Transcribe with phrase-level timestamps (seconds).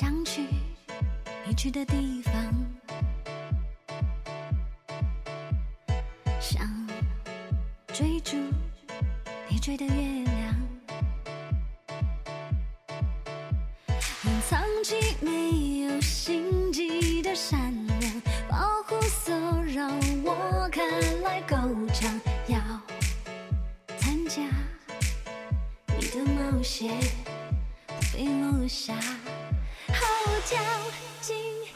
[0.00, 0.42] 想去
[1.44, 2.32] 你去的地方，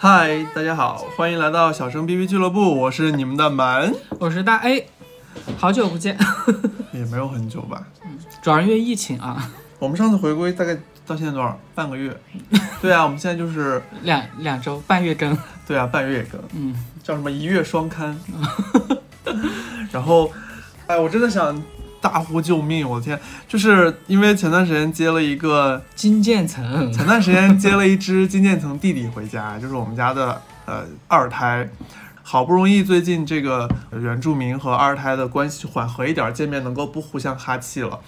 [0.03, 4.89] 嗨，大家好，欢迎来到小声 B B 俱乐部，我是你们的蛮，我是大 A，
[5.57, 6.19] 好久不见，
[6.93, 7.87] 也没有很久吧。
[8.43, 11.57] 主要是因为疫情啊，我们上次回归大概到现在多少？
[11.73, 12.21] 半个月。
[12.83, 18.19] 对啊，我们现在就是两两周半月更，对啊，半月更，嗯，叫什么一月双刊。
[19.93, 20.29] 然后，
[20.89, 21.57] 哎，我真的想
[22.03, 22.87] 大呼救命！
[22.87, 31.67] 我的天，就是因为前段时间接了一个，金渐层，前段时间接了一只金渐层弟弟回家，就是我们家的呃二胎。
[32.25, 37.99] 好不容易最近这个原住民和二胎的关系缓和一点，见面能够不互相哈气了。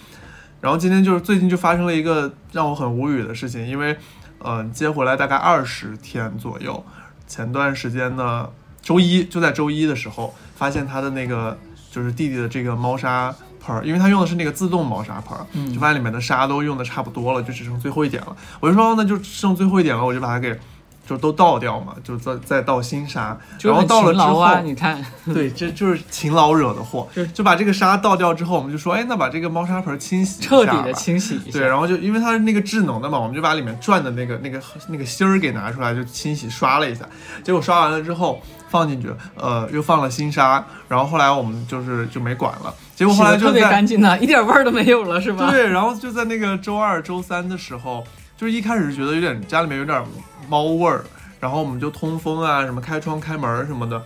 [0.61, 3.93] 然后今天就是最近就发生了一个让我很无语的事情，因为
[4.39, 6.83] 嗯、呃接回来大概二十天左右，
[7.27, 8.49] 前段时间呢
[8.81, 11.57] 周一就在周一的时候发现他的那个
[11.91, 13.35] 就是弟弟的这个猫砂
[13.65, 18.35] 盆儿，因为他用的是那个自动猫砂盆儿，嗯就发现里面的沙都用的差不多了，就只剩最后一点了。
[18.59, 20.57] 我就说那就剩最后一点了，我就把它给
[21.05, 25.03] 就都倒掉嘛，就再再倒新沙，然后倒了之后，啊，你看，
[25.33, 37.05] 对，这就是勤劳惹的祸，就就把这个沙倒掉之后，我们就说，哎，那把这个猫砂盆清洗一下彻底的吧清洗一下，对，然后就因为它是那个智能的嘛，我们就把里面转的那个那个那个芯儿给拿出来，就清洗刷了一下。
[37.43, 42.73] 结果刷完了之后放进去，呃，又放了新沙，然后后来我们就是就没管了。
[42.95, 45.51] 结果后来就特别干净的， 一点味儿都没有了，是吧？
[45.51, 48.03] 对，然后就在那个周二、周三的时候，
[48.37, 50.01] 就是一开始觉得有点家里面有点
[50.47, 51.03] 猫味儿，
[51.39, 54.03] 然后我们就通风啊，什么开窗开门什么的。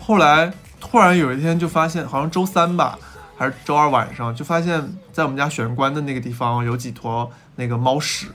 [0.00, 2.98] 后来突然有一天就发现，好像周三吧，
[3.36, 8.26] 还是周二晚上，就发现在我们家玄关的那个地方有几坨那个猫屎。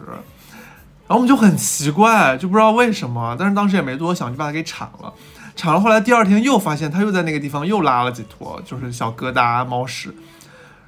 [1.08, 5.14] 然后我们就很奇怪，就不知道为什么，但是当时也没多想，就把它给铲了。
[5.56, 10.14] 铲了，后来第二天又发现它又在那个地方又拉了几坨，就是小疙瘩猫屎。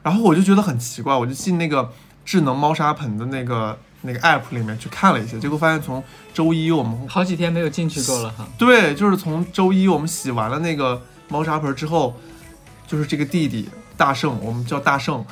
[0.04, 1.90] 然后我就觉得很奇怪，我就进那个
[2.26, 8.48] 智能猫砂盆的那个那个 app 里面去看了一些，结果发现从周一我们好几天没有进去过了哈。
[8.58, 12.16] 对，就是从周一我们洗完了那个猫砂盆之后，
[12.88, 15.26] 就是这个弟弟大圣，我们叫大圣，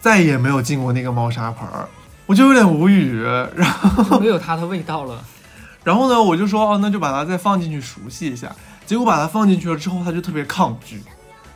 [0.00, 1.88] 再也没有进过那个猫砂盆儿，
[2.26, 3.22] 我就有点无语。
[3.56, 5.24] 然后没有它的味道了，
[5.82, 8.54] 然后呢，我就说哦，那就把它再放进去熟悉一下。
[8.86, 11.02] 结果把它放进去了之后，它就特别抗拒，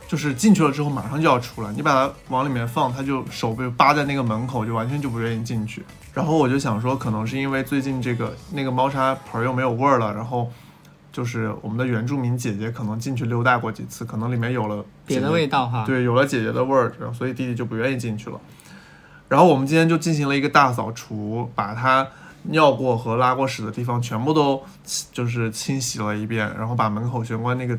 [0.09, 5.85] 就是进去了之后马上就要出来，你把它往里面放，它就手被扒在那个门口，就完全就不愿意进去。
[6.15, 10.51] 然后我就想说，可能是因为最近这个那个猫砂盆又没有味儿了，然后
[11.11, 15.85] 就是我们的原住民姐姐可能进去溜达过几次，可能里面有了别的味道哈。
[15.85, 18.41] 对，有了姐姐的味儿，然后所以弟弟就不愿意进去了。
[19.27, 22.07] 然后我们今天就进行了一个大扫除，把它
[22.45, 24.59] 尿过和拉过屎的地方全部都
[25.11, 27.77] 就是清洗了一遍，然后把门口玄关那个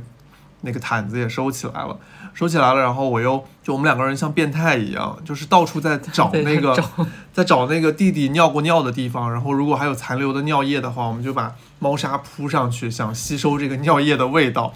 [0.62, 1.97] 那个毯子也收起来了，
[2.34, 2.81] 收起来了。
[2.81, 14.72] 然后我又就我们两个人像变态一样，就是到处在找那个找在找那个弟弟尿过尿的地方，然后如果还有残留的尿液的话，我们就把猫砂铺上去，想吸收这个尿液的味道，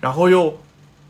[0.00, 0.56] 然后又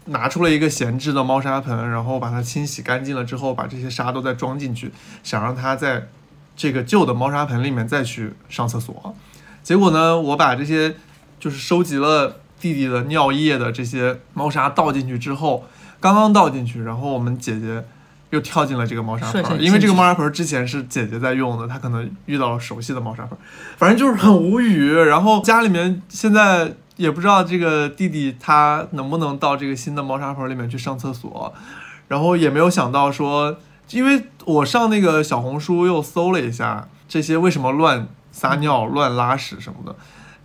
[0.06, 6.09] 拿出了一个闲置的猫砂盆，然后把它清洗干净了之后，把这些沙都再装进去，想让它在
[6.56, 9.15] 这个旧的猫砂盆里面再去上厕所。
[9.62, 10.97] 结果呢，我把这些
[11.38, 15.64] 就是收集了弟弟的尿液的这些猫砂倒进去之后，
[16.00, 17.84] 刚刚倒进去，然后我们姐姐
[18.30, 23.38] 又跳进了这个猫砂盆因为这个猫砂盆儿之前是姐姐在用的，她可能遇到了熟悉的猫砂盆儿，
[23.76, 24.93] 反正就是很无语。
[24.93, 31.54] 然后家里面现在也不知道这个弟弟他能不能到这个新的猫砂盆儿里面去上厕所，
[32.08, 33.56] 然后也没有想到说，
[33.90, 39.96] 因为我上那个小红书又搜了一下这些为什么乱撒尿、乱拉屎什么的。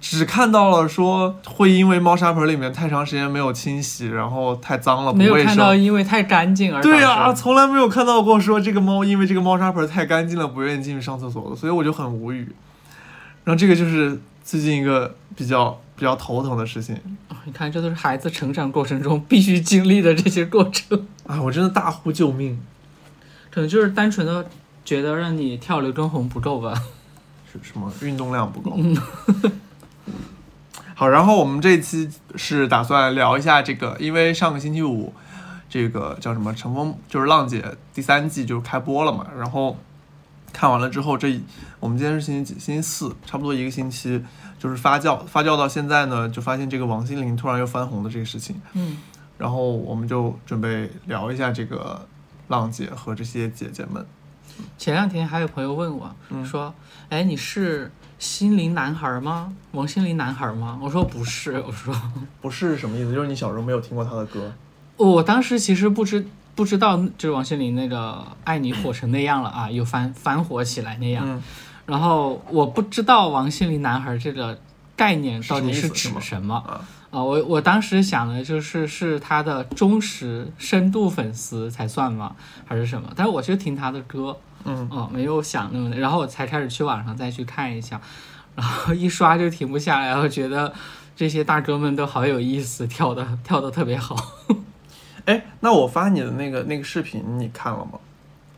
[0.05, 5.73] 只看到了说会因为猫砂盆里面太长时间没有清洗，然后太脏了，不卫生没有看到。
[5.73, 12.53] 因为太干净而对呀、导致从来没有看到过说这个猫因为这个猫砂盆太干净了不愿意进去上厕所的，所以我就很无语。
[13.45, 16.99] 然后这个就是最近一个比较比较头疼的事情。
[17.45, 22.59] 你看，这都是孩子成长过程中必须经历的这些过程， 啊，我真的大呼救命！
[23.49, 24.45] 可能就是单纯的
[24.83, 26.73] 觉得让你跳刘畊宏不够吧。
[27.49, 28.73] 是什么运动量不够？
[28.75, 28.97] 嗯
[30.95, 35.13] 好，然后我们这一期是打算聊一下这个，因为上个星期五，
[35.67, 37.61] 这个叫什么《乘风就是浪姐》
[37.93, 39.75] 第三季就开播了嘛，然后
[40.51, 41.41] 看完了之后，这
[41.79, 42.59] 我们今天是星期几？
[42.59, 44.23] 星期四，差不多一个星期，
[44.59, 48.97] 就是发酵发酵到现在呢，就发现这个王心凌突然又翻红的这个事情，嗯，
[49.39, 52.07] 然后我们就准备聊一下这个
[52.49, 54.05] 浪姐和这些姐姐们。
[54.77, 56.71] 前两天还有朋友问我、嗯说
[57.09, 57.91] ：“哎，你是
[58.23, 59.53] 心灵男孩吗？
[59.73, 61.93] 王心凌男孩吗？”我说不是，我说
[62.41, 63.13] 不是什么意思？
[63.13, 64.51] 就是你小时候没有听过他的歌。
[64.95, 66.25] 我当时其实不知
[66.55, 71.23] 不知道，就是王心凌那个《爱你火成那样了》啊，又翻翻火起来那样。
[71.27, 71.43] 嗯
[71.85, 74.57] 然后我不知道王心凌男孩这个
[74.95, 76.79] 概念到底是指什么啊，
[77.11, 77.21] 啊？
[77.21, 82.37] 我我当时想的就是是他的忠实深度粉丝才算吗？
[82.65, 83.09] 还是什么？
[83.17, 87.99] 但是我就听他的歌，嗯，哦，没有想那么多，然后我才开始去网上再去看一下，
[88.55, 90.73] 然后一刷就停不下来，我觉得
[91.15, 94.15] 这些大哥们都好有意思，跳的跳的特别好。
[95.25, 97.99] 哎，那我发你的那个那个视频，你看了吗？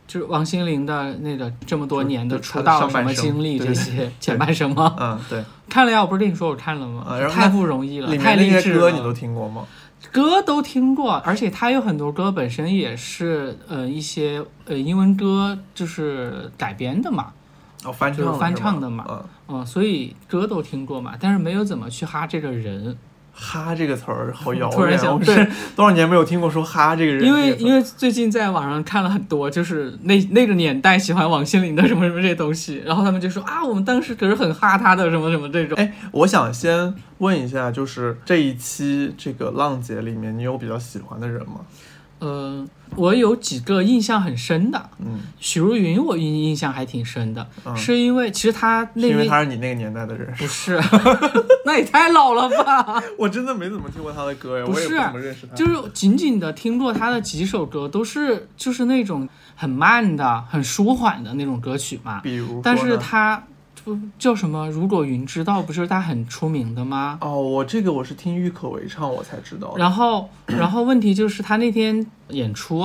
[0.06, 4.94] 就是王心凌的那个这么多年的出道什么经历，这些前半生吗？
[5.00, 5.44] 嗯，对。
[5.68, 7.04] 看了呀，我不是跟你说我看了吗？
[7.28, 8.80] 太不容易了，太励志了。
[8.80, 9.64] 歌你都听过吗？
[10.12, 17.32] 歌都听过，而且他有很多歌本身也是呃一些呃英文歌就是改编的嘛，
[17.84, 19.04] 哦，翻唱就是翻唱的嘛。
[19.08, 22.96] 嗯，嗯，所以歌都听过嘛，但是没有怎么去哈这个人，
[23.38, 27.34] 哈这个词儿好遥 突然远对是多少年没有听过说哈这个人因。
[27.34, 35.76] 为因为最近在网上看了很多，就是那那个年代喜欢王心凌的什么什么这些东西，然后他们就说啊，我们当时可是很哈她的什么什么这种。
[35.76, 41.60] 哎，我想先问一下，就是这一期这个浪姐里面，你有比较喜欢的人吗？
[42.18, 42.64] 呃，
[42.94, 50.32] 我有几个印象很深的，嗯，许茹芸我印印象还挺深的，嗯是因为其实她那因为那位他是你那个年代的人。
[50.38, 50.80] 不是，
[51.66, 53.02] 那也太老了吧？
[53.18, 55.54] 我真的没怎么听过她的歌呀，不是我也不怎么认识他。
[55.54, 62.20] 就是仅仅的听过她的几首歌，都是就是那种很慢的、很舒缓的那种歌曲嘛。
[62.20, 63.42] 比如，但是她
[63.94, 64.68] 不叫什么？
[64.68, 67.18] 如果云知道，不是他很出名的吗？
[67.20, 69.78] 哦，我这个我是听郁可唯唱我才知道的。
[69.78, 72.80] 然后， 然后问题就是他那天演出，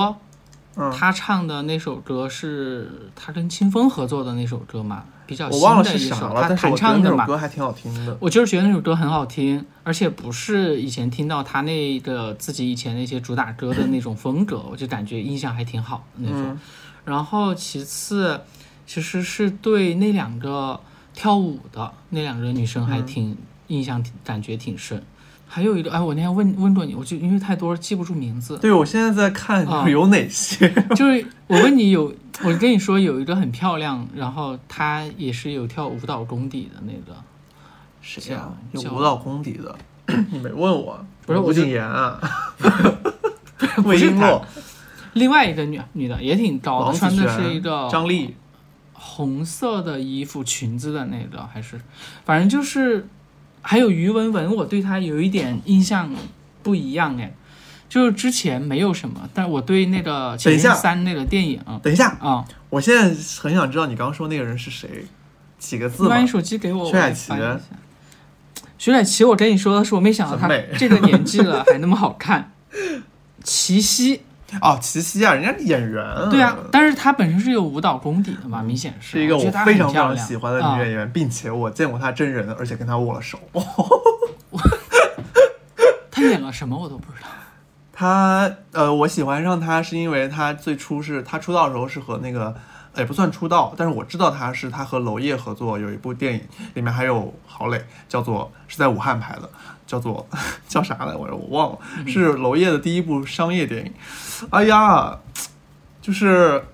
[0.76, 7.16] 嗯，她唱的那首歌是他跟清风合作的那首歌嘛，比较我忘了新的一首，是啥了，她弹但是我觉得唱的嘛。
[7.16, 8.16] 那首歌还挺好听的。
[8.20, 16.42] 我就是觉得那首歌很好听，而且不是以前听到他那个自己以前那些主打歌的那种风格，我就感觉印象还挺好的那种。
[16.42, 16.60] 嗯
[17.04, 18.40] 然后其次，
[18.86, 20.78] 其实是对那两个
[21.14, 23.36] 跳舞的那两个女生还嗯挺、
[23.68, 25.02] 印象挺感觉挺深。
[25.46, 30.66] 还有一个，哎，我那天问问过你，我就因为太多记不住名字，对，我现在在看啊有哪些。
[30.96, 32.10] 就是我问你有，
[32.42, 37.18] 我跟你说有一个很漂亮，然后她也是有跳舞蹈功底的那个，
[38.00, 38.50] 谁呀？
[38.72, 39.76] 有舞蹈功底的，
[40.30, 41.04] 你没问我。
[41.26, 42.18] 不是吴谨言啊，
[42.56, 42.78] 不是
[43.58, 44.42] 她魏璎珞、
[45.12, 48.34] 另外一个女女的也挺高的，穿的是一个张丽，
[49.04, 51.78] 红色的衣服裙子的那个，还是
[52.24, 53.04] 反正就是
[53.60, 56.08] 还有于文文，我对她有一点印象
[56.62, 57.34] 不一样哎，
[57.88, 63.02] 就是之前没有什么，但我对那个《前任三》那个电影等一下，啊，我现在
[63.40, 65.04] 很想知道你刚刚说那个人是谁，
[65.58, 66.26] 几个字把你？
[66.26, 67.60] 手机给我，我来薛凯琪翻一下。
[68.78, 72.52] 薛凯琪，我跟你说的是，我没想到她这个年纪了还那么好看。
[73.44, 74.22] 齐溪，
[74.60, 76.04] 哦，齐溪啊，人家演员。
[76.30, 83.38] 对啊，但是她本身是有舞蹈功底的嘛，明显是是一个我非常非常喜欢的啊女演员，并且我见过她真人，而且跟她握了手。
[86.10, 87.28] 她演了什么我都不知道。
[87.92, 92.54] 她呃，我喜欢上她是因为她最初是她出道的时候是和那个
[92.96, 96.40] 也不算出道，但是我知道她是她和娄烨合作有一部电影，
[96.74, 99.48] 里面还有郝蕾，叫做是在武汉拍的，
[99.92, 100.26] 叫做
[100.66, 103.92] 叫啥来我我忘了，是娄烨的第一部商业电影。
[104.48, 105.18] 哎呀，
[106.00, 106.64] 就是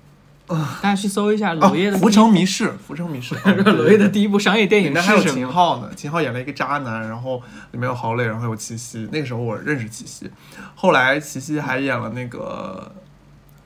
[0.47, 5.21] 大家去搜一下哦娄烨的，浮城谜事》，《浮城谜事》娄烨的第一部商业电影那还有？
[5.21, 9.05] 秦昊呢，秦昊演了一个渣男，然后里面有郝蕾，然后有齐溪。
[9.11, 10.31] 那个时候我认识齐溪，
[10.75, 12.89] 后来齐溪还演了那个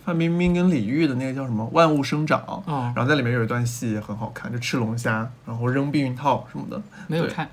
[0.03, 7.47] 范冰冰跟李玉的那个叫什么《万物生长》，哦，然后在里面有一段戏也很好看，就吃龙虾，然后扔避孕套什么的，没有看，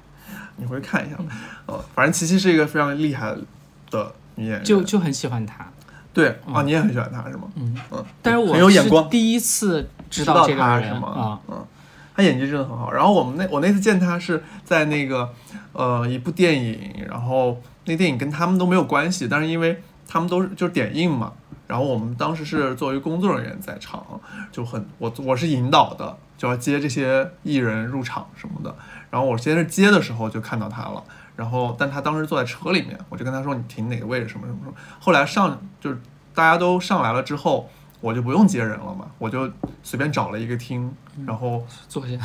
[0.61, 1.25] 你回去看一下吧。
[1.67, 3.35] 呃，反正琪琪是一个非常厉害
[3.91, 5.67] 的女演员，就就很喜欢她。
[6.13, 7.45] 对啊，你也很喜欢她是吗？
[7.55, 11.09] 嗯嗯，但是我很有眼光是第一次知道这个人她是吗？
[11.09, 11.67] 啊，嗯，
[12.15, 12.93] 她演技真的很好。
[12.93, 15.29] 然后我们那我那次见她是在那个
[15.73, 21.33] 呃一部电影，然后那电影跟他们都没有关系，但是因为他们都是就是点映嘛，
[21.69, 24.05] 然后我们当时是作为工作人员在场，
[24.51, 28.75] 就很我我是引导的，就要接这些艺人入场什么的。
[29.11, 31.03] 然后我先是接的时候就看到他了。
[31.37, 35.99] 然后，但他当时坐在车里面，我就跟他说：“你停哪个位置，什么什么什么。”后来上就是
[36.35, 37.71] 大家都上来了之后，
[38.03, 39.51] 我就不用接人了嘛，我就
[39.83, 40.95] 随便找了一个厅，
[41.27, 42.19] 然后坐下，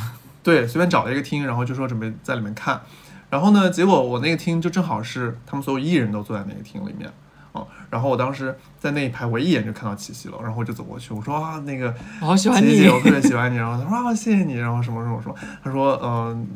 [0.43, 2.81] 对，随便找了一个厅，然后就说准备在里面看。
[3.29, 7.09] 然后呢，结果我那个厅就正好是他们所有艺人都坐在那个厅里面，
[7.53, 13.55] 哦，然后我当时在那一排，我一眼就看到七夕了，然后我就走过去，我说啊，那个我好喜欢你 齐姐，，我特别喜欢你。
[13.55, 16.47] 然后他说啊，谢谢你，然后什么什么什么，他说嗯、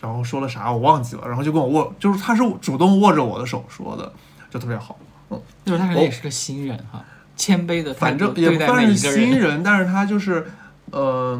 [0.00, 4.12] 然后说了啥我忘记了，然后就跟我握，就是他是主动握着我的手说的，
[4.50, 4.98] 就特别好。
[5.30, 7.04] 嗯就是他可能也是个新人哈，
[7.36, 9.62] 谦卑的反正也不算是新人。
[9.62, 10.46] 但是他就是，
[10.90, 11.38] 呃，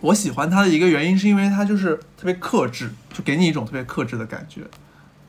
[0.00, 4.62] 我喜欢他的一个原因是因为他就是特别克制，就给你一种特别克制的感觉。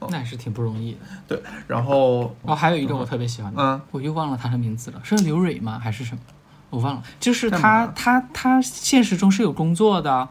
[0.10, 1.00] 那也是挺不容易的。
[1.28, 5.78] 对，然后哦，还有一个我特别喜欢的，嗯，我又忘了他的名字了，是刘蕊吗？
[5.78, 6.22] 还是什么？
[6.70, 7.04] 我忘了。
[7.20, 10.28] 就是他，他他现实中是有工作的，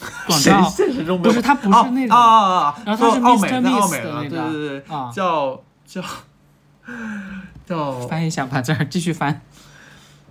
[0.26, 2.82] 广谁告现实中不是他不是那种啊啊啊啊！
[2.84, 3.60] 然后他是 Mr.
[3.60, 4.82] Miss 美的，那对个对对，对
[5.14, 6.02] 叫叫
[7.66, 9.40] 叫 翻一下吧，这儿继续翻，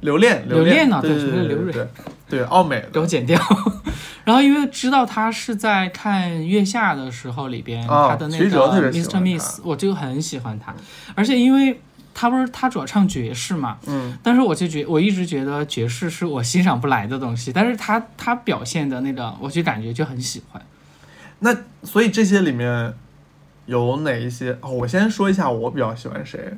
[0.02, 1.88] 留恋留恋呢对对什么刘蕊对
[2.30, 3.40] 对对奥美的给我剪掉。
[4.24, 9.12] 然后因为知道他是在看《月下》的时候里边，哦他的那个 Mr.
[9.12, 10.74] 欢 Miss，我就很喜欢他，
[11.14, 11.82] 而且因为
[12.14, 20.62] 他不是他主要唱爵士嘛，嗯，但是我就觉我一直觉得爵士是我欣赏不来的东西，但是他他表现的那个，我就感觉就很喜欢。
[21.40, 22.94] 那所以这些里面
[23.66, 24.58] 有哪一些？
[24.62, 26.54] 哦，我先说一下我比较喜欢谁。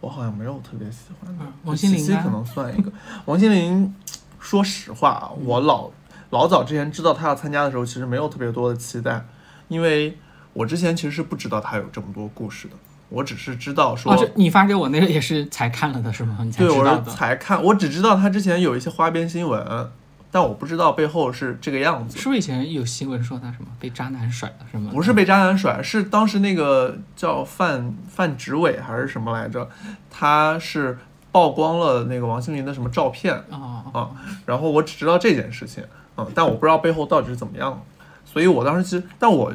[0.00, 2.92] 我好像没有特别喜欢的嗯，王心凌啊可能算一个。
[3.24, 3.92] 王心凌，
[4.38, 5.90] 说实话啊，我老
[6.30, 9.24] 老早之前知道她要参加的时候，其实没有特别多的期待，
[9.66, 10.16] 因为
[10.52, 12.74] 我之前其实是不知道她有这么多故事的，
[13.08, 16.38] 我只是知道说，哦，你发给我那个也是才看了的是吗？
[16.42, 17.10] 你才对，我是知道的。
[17.10, 19.90] 才看，我只知道他之前有一些花边新闻，
[20.30, 22.18] 但我不知道背后是这个样子。
[22.18, 24.90] 是不是以前有新闻说他什么被渣男甩了什么？
[24.90, 29.68] 不是被渣男甩，是当时那个叫范范植伟还是什么来着，
[30.10, 30.98] 他是
[31.32, 34.10] 曝光了那个王心凌的什么照片，哦，啊，
[34.44, 35.82] 然后我只知道这件事情，
[36.16, 37.82] 嗯，但我不知道背后到底是怎么样，
[38.24, 39.52] 所以我当时其实，但我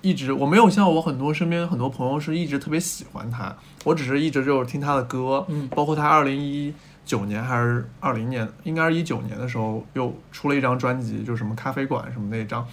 [0.00, 5.68] 一直我没有像我很多身边很多朋友是一直特别喜欢他，我只是一直就是听他的歌，嗯。
[5.68, 6.72] 包括他二零一
[7.04, 12.66] 九年还是二零年，应该是一九年的时候又出了一张专辑，就是什么咖啡馆什么那张，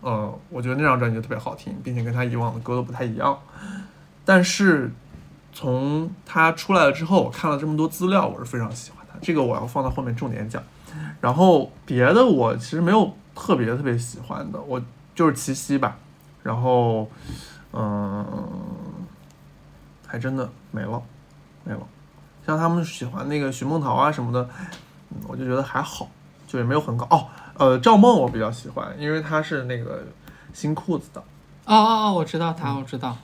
[0.00, 3.38] 呃，我觉得那张专辑特别好听，并且跟他以往的歌都不太一样，
[4.24, 4.90] 但是
[5.52, 10.62] 从他出来了之后，我看了这么多资料，我是非常喜欢他，这个我要放到后面重点讲。
[11.20, 14.80] 然后别的我其实没有特别特别喜欢的，我
[15.14, 15.98] 就是齐溪吧，
[16.46, 17.10] 然后
[17.72, 18.24] 嗯，
[20.06, 21.02] 还真的没了，
[21.64, 21.80] 没了。
[22.46, 24.48] 像他们喜欢那个徐梦桃啊什么的，
[25.10, 26.08] 嗯我就觉得还好，
[26.46, 27.04] 就也没有很高。
[27.10, 27.26] 哦，
[27.58, 30.04] 呃，赵梦我比较喜欢，因为她是那个
[30.52, 31.20] 新裤子的，
[31.64, 33.16] 哦哦哦，我知道嗯他，我知道。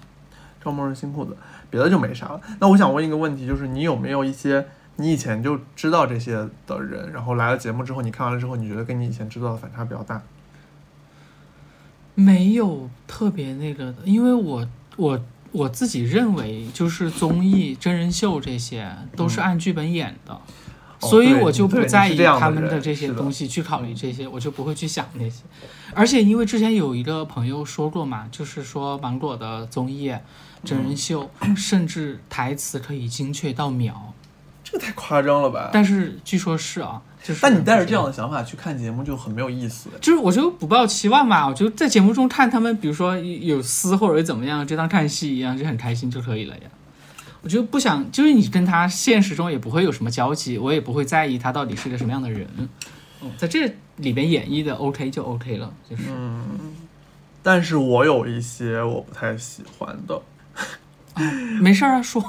[0.65, 1.37] 赵梦是新裤子，
[1.71, 2.41] 别的就没啥了。
[2.59, 10.21] 那我想问一个问题，就是你有没有一些你以前就知道这些的人，然后来了节目之后，你看完了之后，你觉得跟你以前知道的反差比较大？
[12.15, 20.41] 没有特别那个的，因为我我我自己认为，就是综艺、真人秀这些都是按剧本演的，哦
[21.09, 25.43] 所以我就不在意他们的这些东西去考虑这些，我就不会去想那些。
[25.95, 30.15] 而且因为之前有一个朋友说过嘛，就是说芒果的综艺、
[30.65, 34.15] 真人秀，甚至台词可以精确到秒，
[34.63, 35.71] 这个太夸张了吧？
[35.73, 37.41] 但是据说是啊，就是。
[37.41, 39.89] 但你带着这样的想法去看节目就很没有意思。
[40.01, 46.63] 就是我就不抱期望嘛，我就在节目中看他们，比如说有撕或者怎么样，就当看戏一样，就很开心就可以了呀。
[47.43, 52.47] 我就不想，就是你跟他现实中也不会有什么交集，我也不会在意他到底是个什么样的人。
[53.21, 56.05] 嗯，在这里边演绎的 OK 就 OK 了，就是。
[57.43, 60.23] 但是我有一些我不太喜欢的，
[61.61, 62.23] 没事儿啊，说。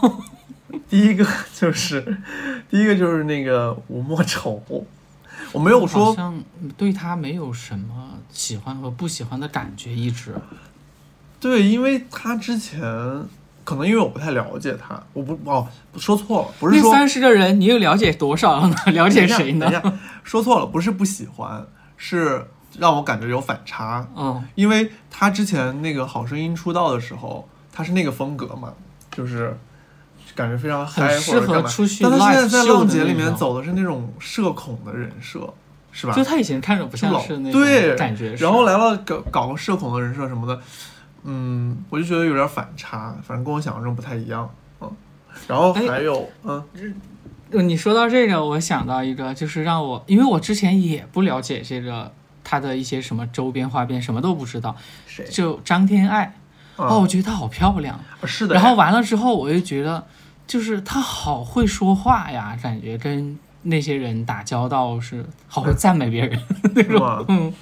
[0.90, 2.18] 第一个就是，
[2.70, 4.62] 第一个就是那个吴莫愁，
[5.52, 6.44] 我没有好说像
[6.78, 10.36] 对他没有什么喜欢和不喜欢的感觉，一直。
[11.40, 12.82] 对，因为他之前
[13.64, 18.76] 可能因为我不太了解他，我不哦说错了，不是三十个人，你又了解多少呢？
[18.94, 19.70] 了解谁呢
[20.24, 21.66] 说错了，不是不喜欢，
[21.98, 22.46] 是
[22.80, 24.08] 让我感觉有反差。
[24.16, 28.74] 嗯，因为他之前那个《好声音》出道的时候，他是那个风格嘛，
[29.12, 29.58] 就是
[30.36, 35.52] 感觉非常嗨很适或者干嘛合出去但他现在在秀浪姐里面走的是那种社恐的人设，
[35.92, 36.14] 是吧？
[36.14, 40.60] 就他以前看着不像老是那对感觉是，然后来了搞搞个社恐的人设什么的，
[41.24, 44.50] 嗯，我就觉得有点反差，反正跟我想象中不太一样，
[44.82, 44.92] 嗯。
[45.48, 46.64] 然后哎还有，嗯，
[47.52, 52.12] 呃你说到这个，我想到一个，就是让我，因为我之前也不了解这个
[52.44, 54.76] 他的一些什么周边花边，什么都不知道。
[55.06, 55.26] 谁？
[55.30, 56.36] 就张天爱，
[56.78, 58.00] 嗯哦，我觉得她好漂亮。
[58.26, 58.56] 是的。
[58.56, 60.04] 然后完了之后，我就觉得，
[60.48, 66.40] 就是她好会说话呀，感觉跟那些人打交道是好会赞美别人
[66.76, 67.54] 那种，嗯，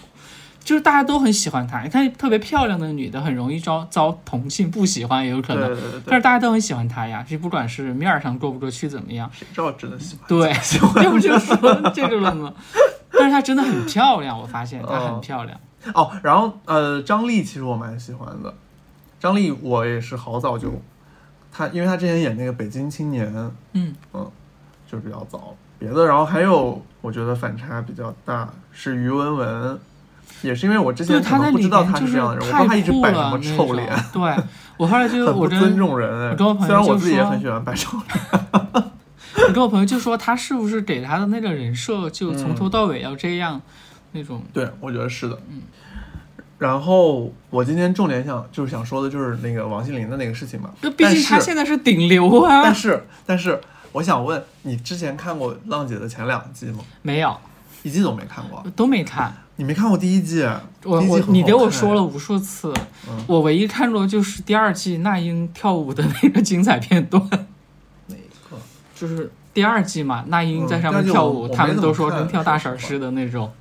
[0.64, 1.82] 就是大家都很喜欢她。
[1.84, 5.68] 你看特别漂亮的女的，很容易招遭同性不喜欢，也有可能。
[5.68, 10.28] 对对对对，但是大家都很喜欢她呀，就不管是面儿上过不过去怎么样，谁知道真的喜欢？
[10.28, 10.52] 对，
[11.04, 12.54] 要不就说这个了吗？
[13.14, 15.60] 但是她真的很漂亮，我发现她很漂亮。
[15.94, 18.54] 哦，然后呃，张丽其实我蛮喜欢的，
[19.20, 20.82] 张丽我也是好早就，
[21.52, 23.28] 她因为他之前演那个《北京青年》，
[23.74, 23.94] 嗯
[24.90, 25.56] 就比较早。
[25.78, 29.80] 别的，然后还有我觉得反差比较大是于文文，
[30.44, 33.90] 也是因为我之前可能不知道他就是这样的人，我不知太道她一直摆什么臭脸，。
[34.14, 34.22] 对
[34.78, 38.44] 我后来就很我尊重人哎我跟我朋友虽然我自己也很喜欢摆臭脸。
[39.48, 43.60] 我跟我朋友就说他是不是给他的那个人设就从头到尾要这样、
[44.12, 44.44] 那种。
[44.54, 45.40] 对，我觉得是的。
[45.50, 45.62] 嗯。
[46.62, 50.70] 然后我今天重点想就是想说的就是那个王心凌的那个事情嘛。
[50.80, 52.76] 就毕竟她现在是顶流啊但。
[52.76, 53.60] 是但是
[53.94, 56.82] 我想问你，之前看过《浪姐》的前两季吗？
[57.02, 57.36] 没有，
[57.82, 58.64] 一季都没看过。
[58.76, 59.36] 都没看。
[59.56, 60.48] 你没看过第一季？
[60.84, 62.72] 我我你给我说了无数次，
[63.10, 67.28] 嗯我唯一看过就是第二季那英跳舞的那个精彩片段，
[68.06, 68.16] 哪
[68.52, 68.58] 个？
[68.96, 73.52] 就是第二季嘛，那英嗯在上面跳舞，他们都说跟跳大婶儿说实话似的那种。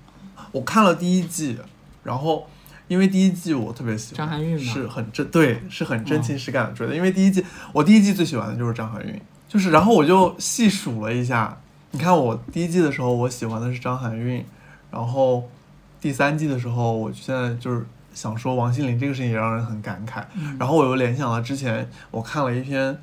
[0.52, 1.56] 我看了第一季，
[2.04, 2.46] 然后
[2.90, 6.96] 因为第一季我特别喜欢张含韵吗是很真对，是很真哦情实感的追的。
[6.96, 11.56] 因为第一季我第一季最喜欢的就是张含韵，就是然后我就细数了一下，
[11.92, 14.44] 你看我第一季的时候我喜欢的是张含韵，
[14.90, 15.48] 然后
[16.00, 22.98] 第三季的时候我现在就是想说王心凌这个事情也让人很感慨，嗯然后我又联想了之前我看了一篇。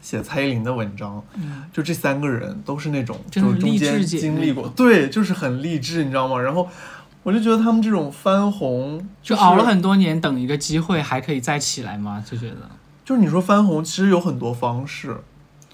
[0.00, 6.40] 写蔡依林的文章，嗯就这三个人都是那种，就是中间经历过，对，就是很励志，你知道吗？
[6.40, 6.66] 然后
[7.28, 12.56] 我就觉得他们这种翻红，就是熬了很多年，等一个机会还可以再起来吗，就觉得。
[13.04, 15.14] 就是你说翻红，其实有很多方式，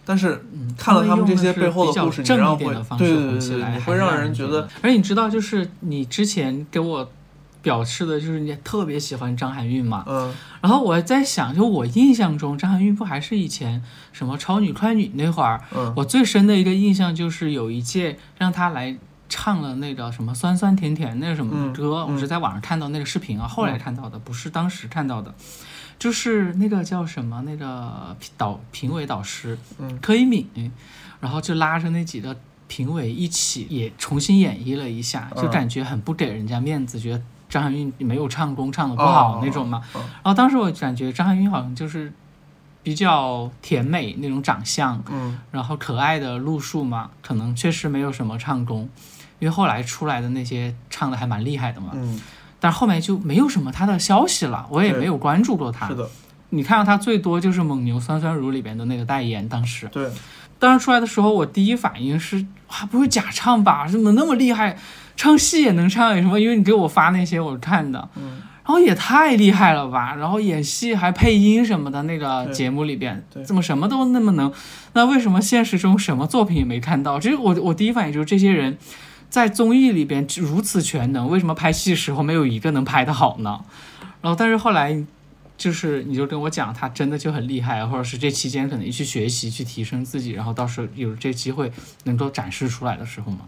[0.05, 7.09] 但是嗯，看了他们这些背后的故事，你正让会一点的方式对对对对，会让人觉得，而且你知道，就是你之前给我
[7.63, 10.05] 表示的，就是你特别喜欢张含韵嘛。
[10.09, 13.81] 嗯然后我在想，就我印象中，张含韵不还是以前
[14.13, 18.97] 什么超女快女那会儿，嗯我最深的一个印象就是有一届让她来。
[19.37, 25.35] 唱了那个什么酸酸甜甜那个什么嗯歌，嗯我是在网上看到那个视频啊，后来看到的，不是当时看到的，
[25.99, 29.99] 就是那个叫什么那个导评委导师，嗯。
[30.01, 30.49] 柯以敏，
[31.19, 32.37] 然后就拉着那几个
[32.69, 39.83] 评委一起也重新演绎了一下，就嗯感觉很不给人家面子，觉得张含韵没有唱功，唱的不好哦那种嘛。
[39.93, 42.13] 然后当时我感觉张含韵好像就是
[42.85, 45.41] 比较甜美那种长相，嗯。
[45.51, 48.89] 然后可爱的路数嘛，可能确实没有什么唱功，
[49.39, 51.91] 因为后来出来的那些唱的还蛮厉害的嘛。
[51.95, 52.21] 嗯，
[52.61, 55.95] 但后面就没有什么他的消息了，我也没有关注过他是。
[55.95, 56.09] 的，
[56.51, 59.87] 你看到他最多就是蒙牛酸酸乳里边的那个代言，当时。
[59.89, 60.09] 对，
[60.59, 63.87] 当时出来的时候，我第一反应是，哇，不会假唱吧？
[63.89, 64.77] 怎么那么厉害？
[65.17, 66.41] 唱戏也能唱，什么？
[66.41, 70.15] 因为你给我发那些我看的，嗯然后也太厉害了吧！
[70.15, 74.51] 然后演戏还配音什么的，那个节目里边怎么什么都那么能？
[74.95, 77.21] 那为什么现实中什么作品也没看到？
[77.21, 78.79] 其实我我第一反应就是这些人
[79.35, 83.65] 在综艺里边如此全能，为什么拍戏时候没有一个能拍的好呢？
[84.21, 85.05] 然后但是后来
[85.59, 91.73] 就是你就跟我讲，他真的就很厉害，或者是这期间可能去学习去提升自己，然后到时候有这机会
[92.05, 93.41] 能够展示出来的时候嘛。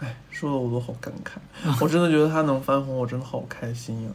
[0.00, 1.38] 哎，说的我都好感慨，
[1.80, 4.10] 我真的觉得他能翻红，我真的好开心呀、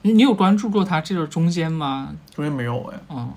[0.00, 2.14] 你你有关注过他这个中间吗？
[2.34, 3.30] 中间没有哎，嗯，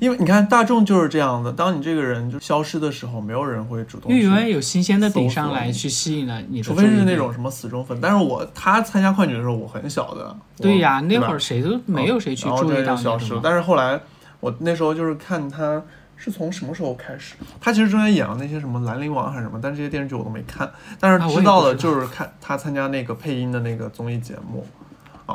[0.00, 7.98] 因为你看大众就是这样的，当你这个人就消失的时候，没有人会主动，因为永远有新鲜的顶上来去吸引了你的除非是那种什么死忠粉。
[8.00, 13.38] 但是我他参加快女的时候，我很小的，对呀，那会儿谁都没有谁去注意到就消失。
[13.42, 14.00] 但是后来
[14.40, 15.82] 我那时候就是看他
[16.16, 24.60] 是从什么时候开始，他其实中间演了那些什么兰陵王还是什么，但这些电视剧我都没看，但是知道不知道的就是看他参加那个配音的那个综艺节目。
[24.60, 24.83] 啊，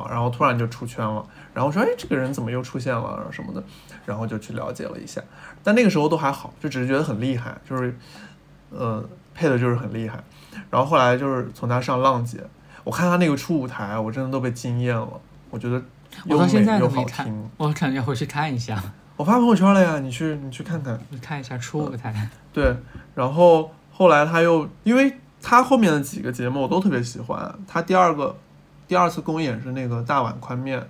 [0.09, 3.63] 然后突然就出圈了，然后说，哎，这个人怎么又出现了什么的，
[4.05, 5.21] 然后就去了解了一下，
[5.63, 7.97] 但那个时候都还好，就只是觉得很厉害，就是，
[8.69, 10.23] 呃，配的就是很厉害，
[10.69, 12.43] 然后后来就是从他上浪姐，
[12.83, 15.09] 我看他那个初舞台，我真的都被惊艳了，
[15.49, 15.81] 我觉得
[16.25, 18.81] 又我到现美又好在都没看听。，我感觉回去看一下，
[19.17, 20.99] 我发朋友圈了呀，你去你去看看。
[21.09, 22.29] 你看一下初舞台。
[22.53, 22.75] 对，
[23.15, 28.35] 然后后来他又，因为他后面的几个节目我都特别喜欢，他第二个
[28.89, 30.85] 第二次公演是那个大碗宽面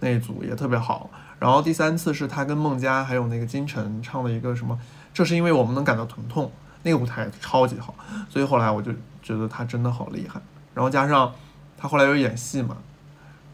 [0.00, 4.78] 那一组也特别好，然后第三次是他跟孟佳还有那个金晨唱的一个什么，
[5.12, 6.50] 这是因为我们能感到疼痛，
[6.84, 7.94] 那个舞台超级好，
[8.30, 8.92] 所以后来我就
[9.22, 10.40] 觉得他真的好厉害，
[10.72, 11.30] 然后加上
[11.76, 12.76] 他后来又演戏嘛。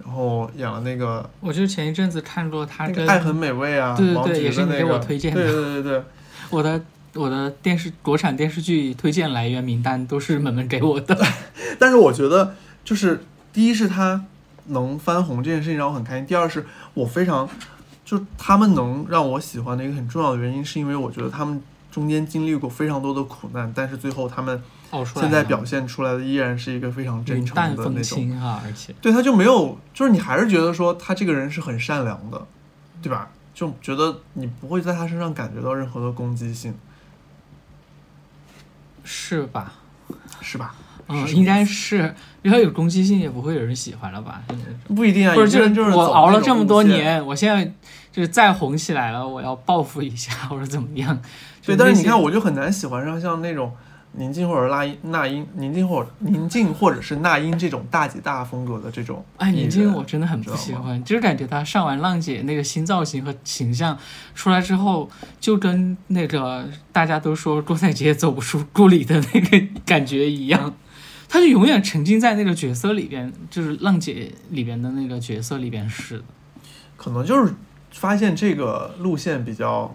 [0.02, 6.02] 然后演了那个我就前一阵子看过他跟《爱很美味》啊，对对王对也是你给我推荐的对对对对，
[6.48, 6.80] 我的
[7.14, 11.14] 我的电视国产电视剧推荐来源名单都是 萌萌给我的。
[11.78, 14.24] 但是我觉得，就是第一是他
[14.66, 17.48] 能翻红这件事情让我很开心，第二是我非常，
[18.04, 24.62] 就他们能让我喜欢的一个很重要的原因，是因为我觉得他们中间经历过非常多的苦难，但是最后他们
[25.14, 28.30] 现在表现出来的依然是一个非常真诚的那种。
[28.40, 32.46] 啊，而且对，他就没有，就是你还是觉得说他这个人是很善良的，
[33.02, 33.30] 对吧？
[33.52, 36.74] 就觉得你不会在他身上感觉到任何的攻击性，
[39.04, 39.74] 是吧？
[40.40, 40.74] 是吧？
[41.08, 44.40] 嗯，应该是，因为有攻击性也不会有人喜欢了吧？
[44.94, 47.64] 不一定啊，不是，就是我熬了这么多，年，我现在
[48.12, 51.20] 就是再红起来了，我要报复一下， 或者怎么样？
[51.64, 53.72] 对，但是你看，我就很难喜欢上像那种
[54.12, 63.96] 宁静或者那英、那英、宁静或者宁静或者是那英这种大姐大风格的这种哎，宁静我真的很不喜欢，就是感觉她上完浪姐那个新造型和形象
[64.34, 70.74] 出来之后，就跟那个大家都说郭采洁走不出故里的那个感觉一样，
[71.28, 76.24] 她就永远沉浸在那个角色里边，就是浪姐里边的那个角色里边似的，
[76.96, 77.54] 可能就是
[77.92, 79.94] 发现这个路线比较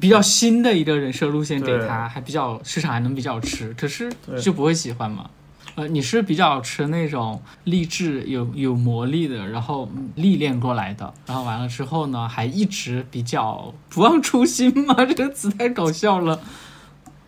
[0.00, 5.30] 比较新的一个人设路线给他，还比较市场还能比较吃，可是就不会喜欢嘛。
[5.74, 14.94] 呃，你是比较吃那种励志、有有魔力的，然后嗯历练过来的，然后完了之后呢，还一直比较不忘初心吗？
[15.06, 16.40] 这个词太搞笑了。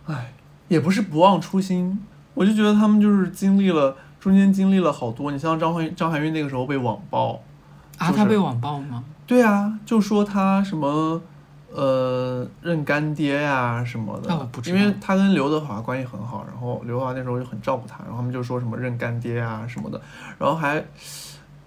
[0.07, 0.33] 唉，
[0.67, 5.31] 也不是不忘初心，我就觉得他们就是经历了中间经历了好多。
[5.31, 7.41] 你像张含张含韵那个时候被网暴，
[7.99, 9.05] 啊，就是他被网暴吗？
[9.29, 11.23] 对啊，就说她什么
[11.73, 20.01] 呃认干爹呀、什么的，不知道因为他跟刘德华关系很好，然后刘德华那时候就很照顾他，然后他们就说什么认干爹啊什么的，
[20.39, 20.85] 然后还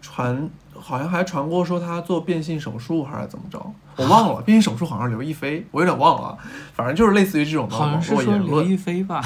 [0.02, 3.60] 传好像还传过说他做变性手术还是怎么着，
[3.98, 6.38] 我忘了，变性手术好像是刘亦菲，我有点忘了，
[6.74, 8.70] 反正就是类似于这种的网是说刘络言论。
[8.70, 9.22] 亦菲吧？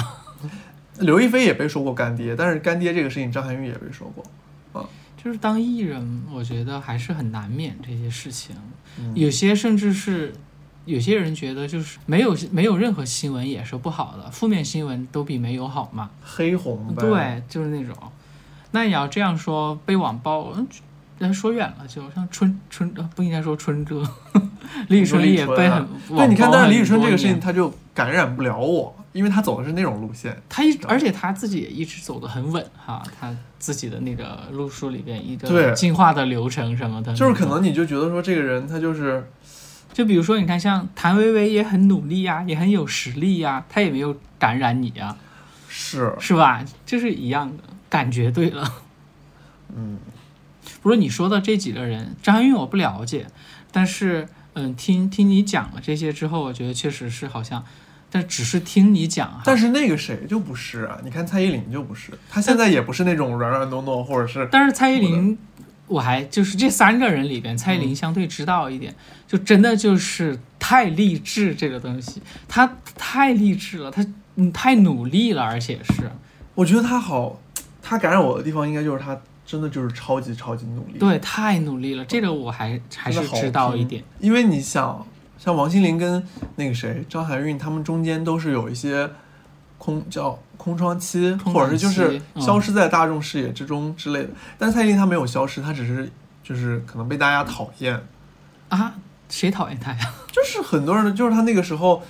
[1.00, 4.24] 刘亦菲也被说过干爹，但是干爹这个事情张含韵也被说过。
[5.22, 8.54] 就是当艺人，我觉得还是很难免这些事情。
[9.00, 10.32] 嗯有些甚至是
[10.88, 16.08] 有些人觉得，就是没有没有任何新闻也是不好的，负面新闻都比没有好嘛。
[16.22, 17.94] 黑红，对，就是那种。
[18.70, 20.66] 那你要这样说，被网暴，嗯，
[21.20, 24.02] 咱说远了，就像春春呃不应该说春哥，
[24.88, 30.40] 李宇春也被很对，你看，但是李宇春这个事情，他就感染不了我，因为他走的是那种路线。
[30.48, 39.28] 他一而且他自己也一直走的很稳哈，他自己的那个路数里边一对个进化的流程什么的，就是可能你就觉得说这个人他就是
[39.92, 45.16] 就比如说，你看像谭维维也很努力呀、也很有实力呀、他也没有感染你呀、
[45.68, 46.64] 是是吧？
[46.86, 48.72] 就是一样的感觉对了。
[49.74, 49.98] 嗯，
[50.82, 53.26] 不是你说的这几个人，张含韵我不了解，
[53.72, 57.64] 但是嗯，听听你讲了这些之后，我觉得确实是好像，
[58.10, 59.40] 但只是听你讲。
[59.44, 60.98] 但是那个谁就不是啊？
[61.04, 65.36] 你看蔡依林就不是，她现在也不是那种软软糯糯，或者是但是蔡依林，
[65.88, 68.94] 我还就是这三个人里边，蔡依林相对知道一点，
[69.26, 76.10] 就真的就是太励志这个东西，她太励志了，她嗯太努力了，而且是
[76.54, 77.40] 我觉得她好，
[77.82, 84.04] 她感染我的地方应该就是她真的就是超级超级努力。，对太努力了，这个我还还是知道一点。
[84.20, 85.06] 因为你想，
[85.38, 86.22] 像王心凌跟
[86.56, 89.08] 那个谁张含韵，他们中间都是有一些
[89.78, 94.28] 空叫空窗期，空或者是就是消失在大众视野之中之类的。
[94.58, 96.10] 但蔡依林她没有消失，她只是
[96.42, 97.98] 就是可能被大家讨厌，
[98.68, 98.92] 啊，
[99.30, 99.98] 谁讨厌她呀？
[100.30, 102.02] 就是很多人就是她那个时候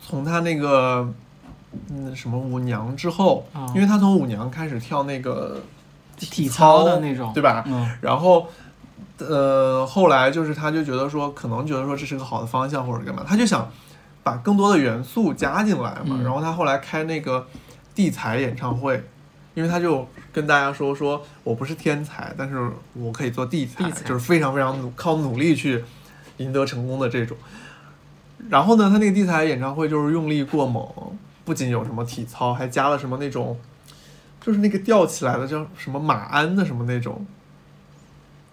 [0.00, 1.10] 从她那个
[1.88, 5.62] 嗯什么舞娘之后，哦因为她从舞娘开始跳那个
[6.16, 7.64] 体操的那种，对吧？
[7.66, 8.46] 嗯，然后，
[9.18, 13.68] 呃，后来就是他就觉得说，可能觉得说这是个好的方向或者干嘛，他就想
[14.22, 16.10] 把更多的元素加进来嘛。
[16.10, 17.46] 嗯然后他后来开那个
[17.94, 19.02] 地才演唱会，
[19.54, 25.84] 因为他就跟大家说说我不是天才，但是我可以做地才，地才就是非常非常努靠努力去
[26.38, 27.36] 赢得成功的这种。
[28.48, 30.84] 然后呢，他那个地才演唱会就是用力过猛，
[31.44, 33.58] 不仅有什么体操，还加了什么那种，
[34.40, 37.24] 就是那个吊起来的叫什么马鞍的什么那种，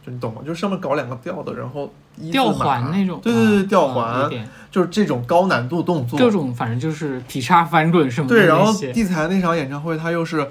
[0.06, 0.42] 就你懂吗？
[0.46, 1.92] 就上面搞两个吊的，然后
[2.32, 8.46] 吊环那种，对对对，啊吊环，点就是这种高难度动作，各种反正就是劈叉翻滚什么的对。
[8.46, 10.48] 然后地才那场演唱会，他又是，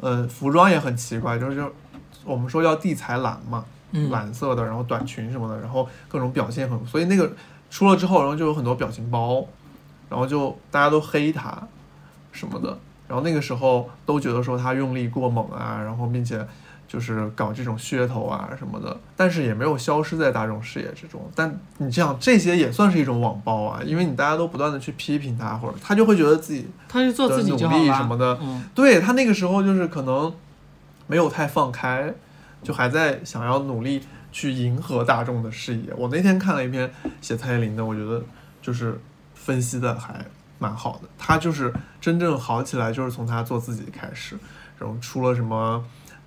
[0.00, 1.72] 呃，服装也很奇怪，就是就
[2.24, 7.32] 我们说叫地才蓝嘛，嗯蓝色的，然后短裙什么的，然后各种表现很，所以那个
[7.70, 9.44] 出了之后，然后就有很多表情包，
[10.08, 11.56] 然后就大家都黑他
[12.30, 16.46] 什么的，然后那个时候都觉得说他用力过猛啊，然后并且
[16.92, 21.22] 就是搞这种噱头啊什么的，但是也没有消失在大众视野之中。
[21.34, 27.56] 但你这样这些也算是一种网暴啊，因为你大家都不断的去批评他，或者他就会觉得自己他就做自己努。
[27.56, 30.30] 力什么的，嗯，对他那个时候就是可能
[31.06, 32.12] 没有太放开，
[32.62, 35.94] 就还在想要努力去迎合大众的视野。
[35.96, 38.22] 我那天看了一篇写蔡依林的，我觉得
[38.60, 39.00] 就是
[39.34, 40.22] 分析的还
[40.58, 41.08] 蛮好的。
[41.16, 44.36] 他就是真正好起来，就是从他做自己开始，
[44.78, 45.82] 然后出了什么。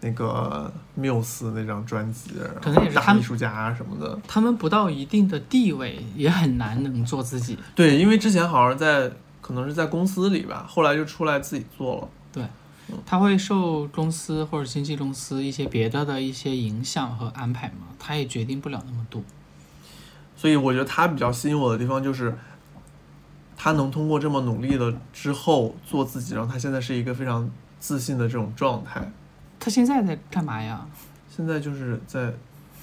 [0.05, 2.29] 那个缪斯那张专辑，
[2.61, 7.57] 可能也是他艺术家什么的，他们不到一定的地位，也很难能做自己。
[7.73, 12.07] 对，因为之前好像在可能是在公司里吧，后来就出来自己做了。
[12.31, 12.43] 对
[13.03, 19.23] 他会受公司或者经纪公司一些别的的一些影响和安排嘛，他也决定不了那么多。
[20.37, 22.37] 所以我觉得他比较吸引我的地方就是，
[23.57, 29.11] 他能通过这么努力的之后做自己，然后他现在是一个非常自信的这种状态。
[29.65, 30.85] 他现在在干嘛呀？
[31.35, 32.31] 现在就是在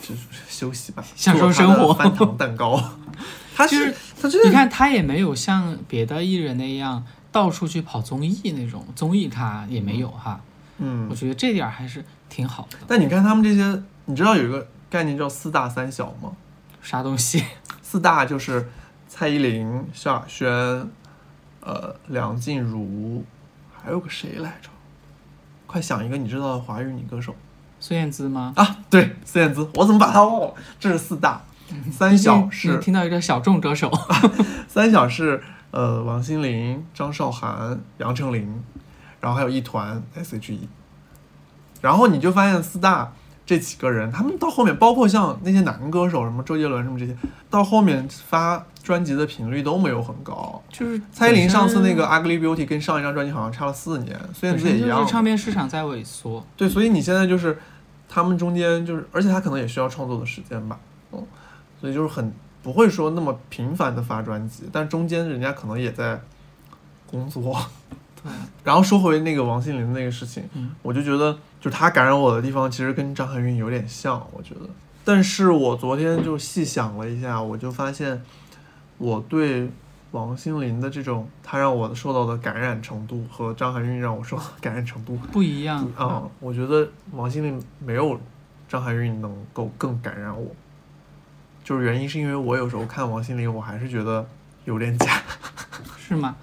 [0.00, 2.76] 就 是休息吧，享受生活翻糖蛋糕。
[3.54, 10.40] 他就是他这你看，他也没有像别的艺人那样到处去跑综艺那种，综艺他也没有哈。
[10.78, 12.78] 嗯我，觉得这点儿还是挺好的。
[12.88, 16.32] 但你看他们这些，你知道有一个概念叫四大三小吗？
[16.82, 17.44] 啥东西？
[17.80, 18.68] 四大就是
[19.06, 20.48] 蔡依林、萧亚轩，
[21.60, 23.24] 呃，梁静茹，
[23.72, 24.68] 还有个谁来着？
[25.72, 27.34] 快想一个你知道的华语女歌手
[27.80, 28.52] 孙燕姿吗？
[28.56, 28.76] 啊！
[28.90, 30.54] 对，孙燕姿，我怎么把她忘了？
[30.78, 31.40] 这是四大，
[31.90, 33.90] 三小是你听到一个小众歌手，
[34.68, 38.62] 三小是呃王心凌、张韶涵、杨丞琳，
[39.18, 40.68] 然后还有一团 S.H.E，
[41.80, 43.10] 然后你就发现四大
[43.46, 47.16] 这几个人，他们到后面，包括像那些男歌手，什么周杰伦什么这些，
[47.48, 50.62] 到后面发专辑的频率都没有很高。
[50.68, 55.10] 就是蔡依林上次那个《Ugly Beauty》跟上一张专辑好像差了四年，孙燕姿也一样是。
[55.12, 56.44] 唱片市场在萎缩。
[56.56, 57.58] 对，所以你现在就是
[58.08, 60.78] 他们中间就是，而且他可能也需要创作的时间吧，
[61.12, 61.24] 嗯，
[61.80, 66.20] 所以就是很不会说那么频繁的发专辑，但中间人家可能也在
[67.06, 67.56] 工作。
[68.22, 68.30] 对，
[68.62, 74.60] 然后说回那个王心凌的那个事情，嗯我就觉得就是她感染我的地方其实跟张含韵有点像，我觉得。
[75.04, 78.22] 但是我昨天就细想了一下，我就发现
[79.02, 79.68] 我对
[80.12, 88.20] 王心凌的这种她让我受到的感染程度和张含韵让我受到的感染程度不一样啊、我觉得王心凌没有
[88.68, 90.46] 张含韵能够更感染我，
[91.64, 94.24] 就是原因是因为我有时候看王心凌，我还是觉得
[94.64, 95.20] 有点假，
[95.98, 96.36] 是吗？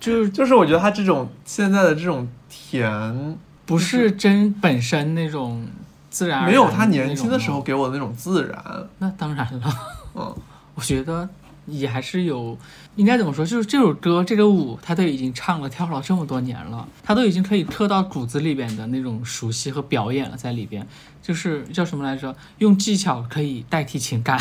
[0.00, 5.66] 就是就是我觉得她这种现在的这种甜，不是真本身那种
[6.10, 9.74] 自然然没有她年轻的时候给我的那种自然，那当然了，
[10.14, 10.34] 嗯，
[10.74, 11.28] 我觉得
[11.66, 12.58] 也还是有，
[12.96, 13.44] 应该怎么说？
[13.46, 20.86] 就是这首歌、这个舞，他都已经唱了、跳了这么多年了，他都已经可以刻到骨子里边的那种熟悉和表演了，在里边，
[21.22, 22.36] 就是叫什么来着？
[22.58, 24.38] 用技巧可以代替情感，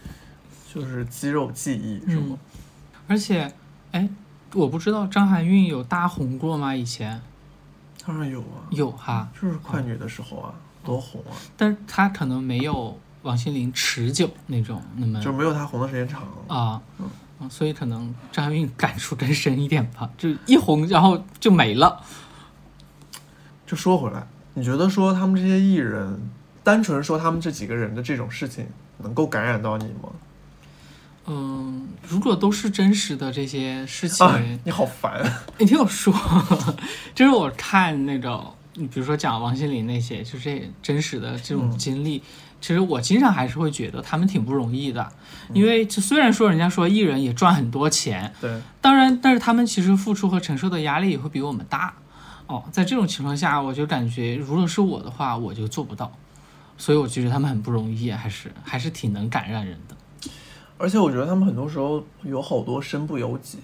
[0.74, 2.26] 就是肌肉记忆是吗？
[2.30, 2.38] 嗯，
[3.08, 3.52] 而且，
[3.92, 4.08] 哎，
[4.54, 6.74] 我不知道张含韵有大红过吗？
[6.74, 7.20] 以前
[8.06, 10.52] 当然有啊，有哈，就是快女的时候啊，
[10.84, 16.22] 多红啊，但是她可能没有王心凌持久那种那么就没有她红的时间长。
[16.48, 16.80] 啊
[17.48, 22.04] 所以可能张含韵感触更深一点吧，就一红然后就没了。
[23.66, 26.20] 就说回来，你觉得说他们这些艺人，
[26.62, 28.66] 单纯说他们这几个人的这种事情，
[28.98, 30.10] 能够感染到你吗？
[31.26, 35.22] 嗯，如果都是真实的这些事情，哎， 你好烦。
[35.56, 36.12] 你听我说，
[37.14, 42.22] 就是我看那种，你比如说讲王心凌那些，就这真实的这种嗯经历，
[42.60, 45.06] 其实我经常还是会觉得他们挺不容易的，
[45.48, 51.94] 嗯因为就虽然说人家说艺人也赚很多钱，对，当然，但是他们其实付出和承受的压力也会比我们大。
[52.46, 56.10] 哦，在这种情况下，我就感觉如果是我的话，我就做不到，
[56.76, 59.96] 所以我觉得他们很不容易，还是还是挺能感染人的。
[60.76, 63.58] 而且我觉得他们很多时候有好多身不由己，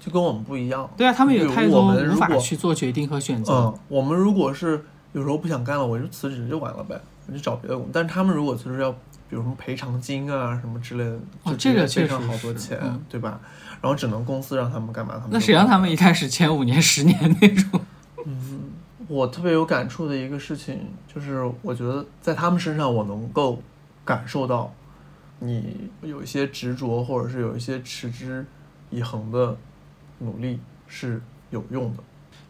[0.00, 0.88] 就跟我们不一样。
[0.96, 3.52] 对啊，他们有太多无法去做决定和选择。
[3.52, 7.90] 嗯，我们如果是有时候不想干了，我就辞职就完了呗，我就找别的工作。
[7.92, 13.40] 但是他们如果就是要，比如什么赔偿金啊什么之类的，哦就这个确直接赔上好多钱，嗯对吧？
[13.80, 17.80] 然后只能公司让他们干嘛，他们那谁让他们一开始签五年、十年那种？
[18.26, 18.60] 嗯
[19.06, 23.60] 我特别有感触的一个事情，就是我觉得在他们身上，我能够
[24.02, 24.72] 感受到
[25.40, 28.46] 你有一些执着，或者是有一些持之
[28.88, 29.54] 以恒的
[30.20, 32.02] 努力是有用的。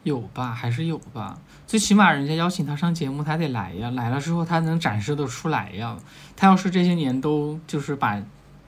[0.05, 1.37] 有吧，还是有吧。
[1.67, 3.91] 最起码人家邀请他上节目，他得来呀。
[3.91, 5.97] 来了之后，他能展示得出来呀。
[6.37, 8.23] 他要是这些年都就是把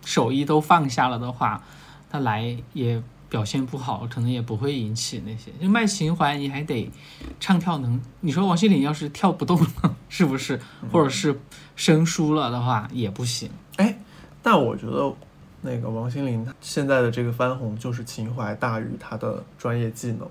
[0.04, 1.62] 手艺都放下了的话，
[2.10, 5.50] 他来也表现不好，可能也不会引起那些。
[5.60, 6.90] 就卖情怀，你还得
[7.38, 8.00] 唱跳能。
[8.20, 10.58] 你说王心凌要是跳不动了， 是不是？
[10.90, 11.38] 或者是
[11.76, 13.50] 生疏了的话，也不行。
[13.76, 13.96] 哎
[14.42, 15.12] 但我觉得
[15.60, 20.26] 那个王心凌现在的这个翻红，就是情怀大于她的专业技能。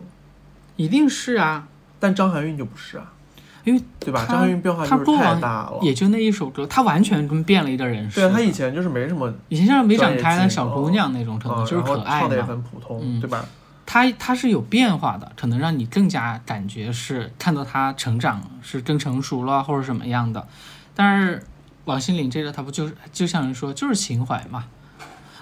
[0.76, 1.68] 一定是啊，
[2.00, 3.12] 但张含韵就不是啊，
[3.64, 4.26] 因为对吧？
[4.28, 5.80] 张含韵变化就是太大了。
[5.82, 8.28] 也就那一首歌，她完全跟变了一个人似的。
[8.28, 12.48] 对啊，她以前就是没什么，以前像没长开的小姑娘那种，可能嗯，就是可爱唱的也嘛。
[12.48, 13.46] 很普通，嗯对吧？
[13.86, 20.48] 她她是有变化的，可能让你更加感觉是看到她成长是更成熟了，或者什么样的。
[20.96, 21.44] 但是
[21.86, 24.66] 王心凌这个，她不就是就像人说就是情怀嘛。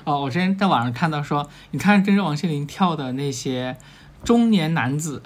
[0.04, 3.78] 哦，我之前在网上看到说，你看跟着王心凌跳的那些
[4.24, 5.22] 中年男子，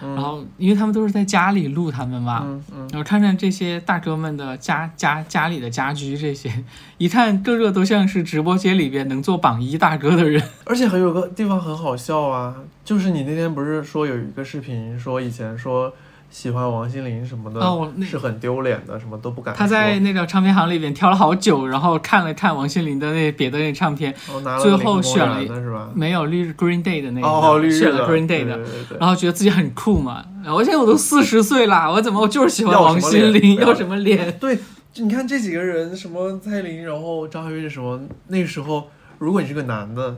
[0.00, 6.50] 然后因为他们都是在家里录他们嘛，嗯嗯，然后看看这些大哥们的家家家里的家居，这些
[6.96, 10.42] 一看个个都像是直播间里边能做榜一大哥的人。
[10.64, 15.92] 而且还有个地方很好笑啊，就是你那天不是说有一个视频，说以前说
[16.30, 17.60] 喜欢王心凌什么的，
[18.06, 19.58] 是很丢脸的，什么都不敢说。
[19.58, 25.92] 他在那个唱片行里边挑了好久，然后看了看王心凌的那别的那唱片，哦最后选了？
[25.92, 30.24] 没有绿 Green Day 的那个，哦，绿日选了 Green Day 的，对对对对然后觉得自己很酷嘛。
[30.42, 34.32] 然后我现在我都四十岁啦，我怎么我就是喜欢王心凌，要什么脸？
[34.38, 34.56] 对，
[34.92, 38.88] 就你看这几个人，什么蔡依林，然后张含韵什么，那个时候
[39.18, 40.16] 如果你是个男的，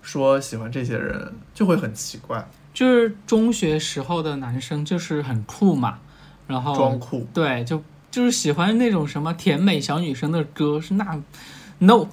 [0.00, 5.98] 说喜欢这些人，就会很奇怪，就是中学时候的男生就是很酷嘛，
[6.46, 7.26] 然后装酷。
[7.34, 11.20] 对，就就是喜欢那种什么甜美小女生的歌，是那
[11.78, 12.06] no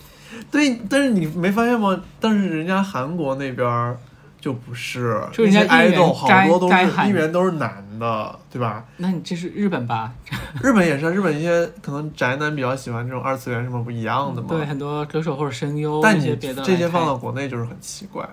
[0.50, 2.02] 对，但是你没发现吗？
[2.20, 3.96] 但是人家韩国那边儿
[4.40, 8.84] 就不是，就人家 idol 好多都是该喊艺人都是男的，对吧？
[8.96, 10.12] 那你这是日本吧？
[10.62, 14.48] 日本也是啊，日本一些可能宅男比较喜欢这种二次元什么不一样的嘛。
[14.48, 18.28] 对，很多歌手或者声优但你这些放到国内就是很奇怪，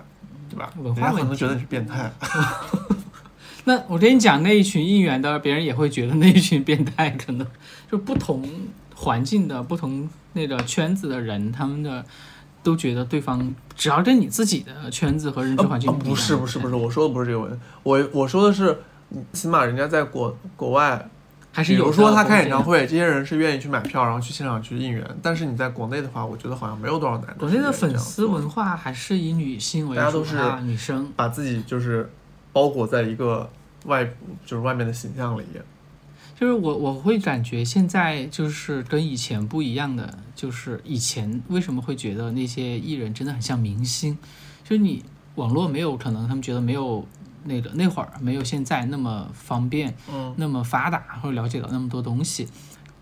[0.50, 0.70] 对吧？
[0.76, 2.12] 文人化可能觉得你是变态。
[3.64, 7.46] 那我跟你讲，那一群应援的，别人也会觉得那一群变态，可能
[7.90, 8.42] 就不同
[8.94, 12.04] 环境的、不同那个圈子的人，他们的
[12.62, 21.08] 都觉得对方只要跟你自己的圈子和认知啊环境啊不是不是不是，我说的不是这个问题，我我说的是，嗯起码人家在国国外，比
[21.52, 25.04] 还是有的如说他开演唱会，这些人是愿意去买票，然后去现场去应援。
[25.20, 31.12] 但是你在国内的话，我觉得好像没有多少男的国内的粉丝文化还是以女性为主，大家都是啊女生。
[31.16, 32.08] 把自己就是
[32.52, 33.50] 包裹在一个
[33.86, 34.04] 外
[34.46, 35.44] 就是外面的形象里。
[36.38, 44.16] 就是我我会感觉现在就是跟以前不一样的，就是以前为什么会觉得那些艺人真的很像明星？
[44.64, 47.06] 就是你网络没有可能，他们觉得没有
[47.44, 52.48] 那个那会儿没有现在那么方便，嗯，那么发达，或者了解到那么多东西，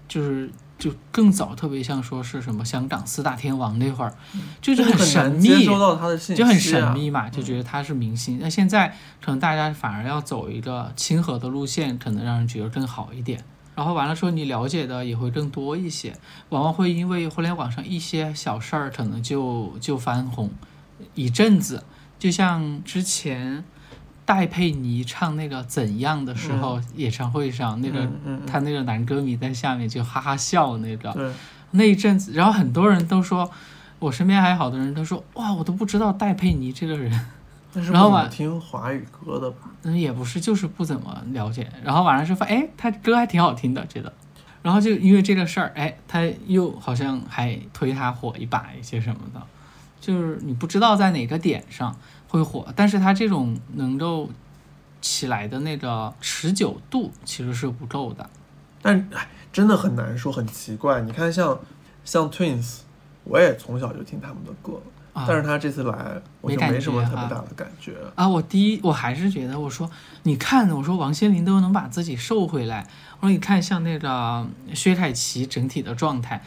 [0.06, 4.14] 就是就更早，特别像说是什么香港四大天王那会儿，
[4.60, 8.38] 就是很神秘，收到他的信息、啊，就很神秘嘛，就觉得他是明星。
[8.40, 13.42] 那现在可能大家反而要走一个亲和的路线，可能让人觉得更好一点。
[13.74, 16.16] 然后完了之后，你了解的也会更多一些，
[16.48, 20.50] 往往会因为互联网上一些小事儿，可能就就翻红
[21.14, 21.84] 一阵子。
[22.18, 23.62] 就像之前
[24.28, 28.06] 戴佩妮唱那个《怎样》的时候，演唱会上那个、
[28.46, 31.32] 他那个男歌迷在下面就哈哈笑那个，
[31.70, 33.50] 那一阵子，然后很多人都说，
[33.98, 37.10] 我身边还有好多人都说，哇，我都不知道戴佩妮这个人，
[37.72, 39.70] 但是然后吧不听华语歌的吧？
[39.84, 41.66] 嗯，也不是，就是不怎么了解。
[41.82, 44.12] 然后晚上说发，哎，他歌还挺好听的，觉得。
[44.60, 49.40] 然后就因为这个事儿，哎，他又好像还推他火一把一些什么的，
[50.02, 51.96] 就是你不知道在哪个点上
[52.28, 54.28] 会火，但是他这种能够
[55.00, 58.28] 起来的那个持久度其实是不够的。
[58.80, 61.00] 但哎，真的很难说，很奇怪。
[61.00, 61.58] 你看像
[62.04, 62.80] 像 Twins，
[63.24, 64.80] 我也从小就听他们的歌，
[65.12, 67.94] 啊但是他这次来，我就没什么觉特别大的感觉。
[68.14, 69.90] 啊，我第一我还是觉得，我说
[70.22, 72.86] 你看，我说王心凌都能把自己瘦回来，
[73.20, 76.42] 我说你看像那个薛凯琪整体的状态，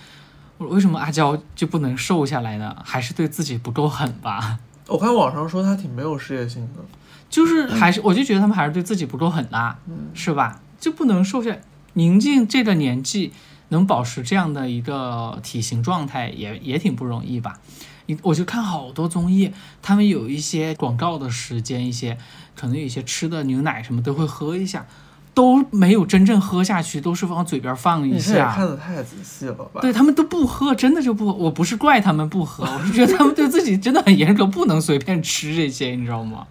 [0.58, 2.76] 我说为什么阿娇就不能瘦下来呢？
[2.86, 4.60] 还是对自己不够狠吧？
[4.92, 6.84] 我看网上说他挺没有事业心的，
[7.30, 9.80] 就是还是我就觉得他们还是对自己不够狠啦、
[10.14, 10.62] 是吧？
[10.80, 11.62] 就不能瘦下来。
[11.94, 13.32] 宁静这个年纪
[13.70, 17.60] 能保持这样的一个体型状态也也挺不容易吧？
[18.08, 19.52] 你我就看好多综艺，
[19.82, 22.18] 他们有一些广告的时间，一些
[22.56, 24.86] 可能有一些吃的牛奶什么都会喝一下，
[25.34, 28.52] 都没有真正喝下去，都是往嘴边放一下。
[28.52, 29.80] 看的太仔细了吧？
[29.82, 31.26] 对他们都不喝，真的就不。
[31.28, 36.48] 我不是怪他们不喝，我是觉得他们对自己真的很严格，不能随便吃这些，你知道吗？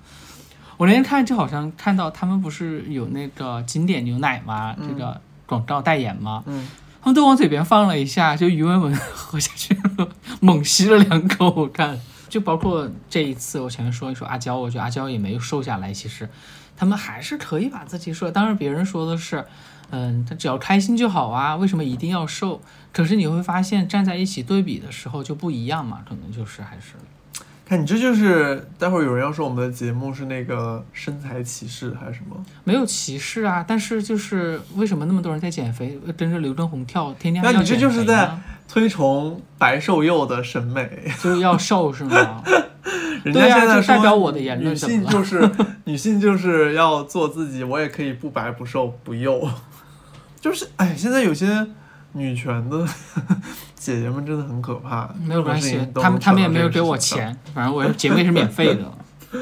[0.78, 4.74] 我那天看就好像看到他们不是有那个经典牛奶吗？
[4.80, 6.42] 这个广告代言吗？
[6.46, 6.66] 嗯，
[7.02, 10.08] 他们都往嘴边放了一下，就于文文喝下去了，
[10.40, 11.52] 猛吸了两口。
[11.54, 12.00] 我看，
[12.30, 16.26] 就包括这一次，我前面说一说阿娇，我觉得阿娇也没有瘦下来，其实
[16.80, 18.30] 他们还是可以把自己瘦。
[18.30, 19.44] 当然，别人说的是，
[19.90, 22.62] 嗯，他只要开心就好啊，为什么一定要瘦？
[22.90, 26.94] 可是你会发现，站在一起对比的时候就不一样嘛，可能就是还是
[27.70, 32.34] 看你这就是待会儿有人要说我们的节目是那个身材歧视还是什么？
[32.64, 33.64] 没有歧视啊。
[33.66, 41.04] 但是就是为什么那么多人在减肥，跟着刘畊宏跳，天天那你这就是在推崇白瘦幼的审美。
[41.22, 42.42] 就是要瘦是吗？
[43.22, 45.48] 人家现在说就代表我的言论女性就是
[45.86, 49.48] 女性就是要做自己，我也可以不白不瘦不幼。
[50.40, 51.68] 就是哎，现在有些
[52.14, 52.84] 女权的
[53.80, 56.98] 姐姐们真的很可怕，没有关系他们他们也没有给我。
[56.98, 58.92] 钱，反正我节目也是免费的。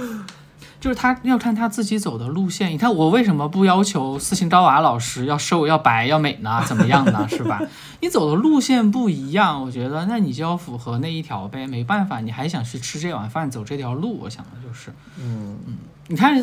[0.81, 2.71] 就是他要看他自己走的路线。
[2.71, 6.63] 你看我为什么不要求斯琴高娃老师要瘦、要白、要美呢？
[6.69, 7.27] 怎么样呢？
[7.29, 7.61] 是吧？
[8.01, 11.67] 你走的路线不一样，我觉得那你就要符合那一条呗。
[11.67, 16.41] 没办法，你还想去吃这碗饭，走这条路，我想的就是，嗯嗯，你看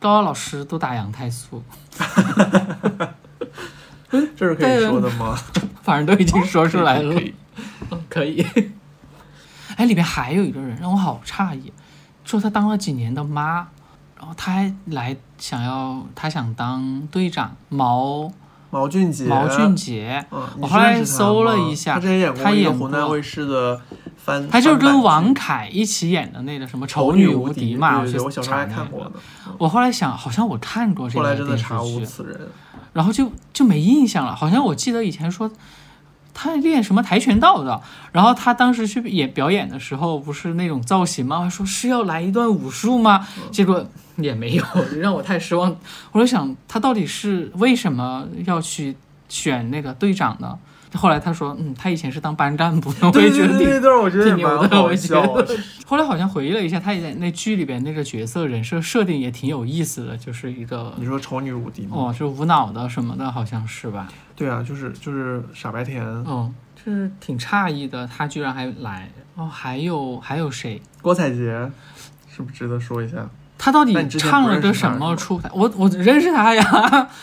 [0.00, 1.62] 高娃老师都打羊胎素，
[4.36, 5.38] 这是可以说的吗？
[5.82, 7.14] 反正都已经说出来了。
[7.14, 7.34] 可以。
[7.90, 8.46] 嗯，可以。
[9.76, 11.72] 哎，里面还有一个人让我好诧异，
[12.24, 13.68] 说他当了几年的妈，
[14.18, 18.30] 然后他还来想要，他想当队长毛
[18.70, 23.80] 毛俊杰，毛俊杰，嗯，我后来搜了一下他之前演湖南卫视的
[24.16, 29.12] 翻，他就是跟王凯一起演的那个什么《丑女无敌嘛，对对对，我小时候还看过呢，
[29.58, 32.40] 我后来想，好像我看过这个后个来真的查电视剧，无此人。
[32.98, 34.34] 然后就就没印象了。
[34.34, 35.48] 好像我记得以前说
[36.34, 37.80] 他练什么跆拳道的，
[38.10, 41.48] 然后他当时去演表演的时候，不是那种造型吗？
[41.48, 43.24] 说是要来一段武术吗？
[43.52, 43.86] 结果
[44.16, 44.64] 也没有，
[44.98, 45.76] 让我太失望。
[46.10, 48.96] 我就想他到底是为什么要去
[49.28, 50.58] 选那个队长呢？
[50.94, 55.56] 后来他说，嗯，他以前是当班干部的，我也对对对，觉得挺那段我觉得也挺牛蛮的，我好觉得笑。。
[55.86, 61.88] 后来好像回忆了一下，他也在那剧里边那个角色人设设定也挺有意思的，就是一个你说丑女无敌吗？
[61.92, 64.08] 哦，是无脑的什么的，好像是吧？
[64.36, 69.10] 对啊，就是就是傻白甜，嗯，就是挺诧异的，他居然还来。
[69.34, 70.80] 哦，还有还有谁？
[71.00, 71.70] 郭采洁
[72.34, 73.28] 是不是值得说一下？
[73.60, 75.50] 他到底唱了个什么出台？
[75.52, 76.62] 我我认识他呀，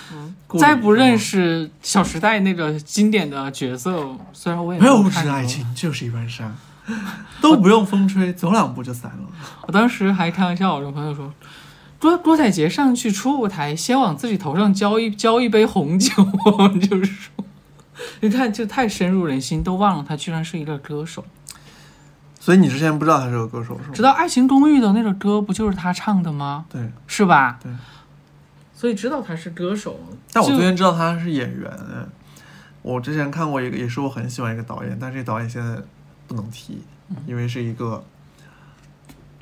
[0.10, 5.46] 顾里再不认识《小时代》那个经典的角色，虽然我也，没有物质爱。
[5.46, 6.52] 情 就是一盘沙，
[7.42, 9.28] 都不用风吹，走两步就散了。
[9.68, 11.32] 我当时还开玩笑，我跟朋友说，
[12.00, 16.12] 郭郭采洁上去出舞台，先往自己头上浇一浇一杯红酒，
[16.82, 17.46] 就是说，
[18.22, 21.26] 你看就太深入人心，都忘了他居然是一个歌手。
[22.40, 23.94] 所以你之前不知道他是个歌手是吗？
[23.94, 26.66] 知道《爱情公寓》的那个歌不就是他唱的吗？
[26.70, 27.58] 对，是吧？
[27.64, 27.72] 对。
[28.76, 29.98] 所以知道他是歌手，
[30.34, 31.72] 但我最近知道他是演员。
[32.82, 35.82] 我之前看过一个，也是我很喜欢一个导演，但是这导演现在
[36.28, 38.04] 不能提，嗯因为是一个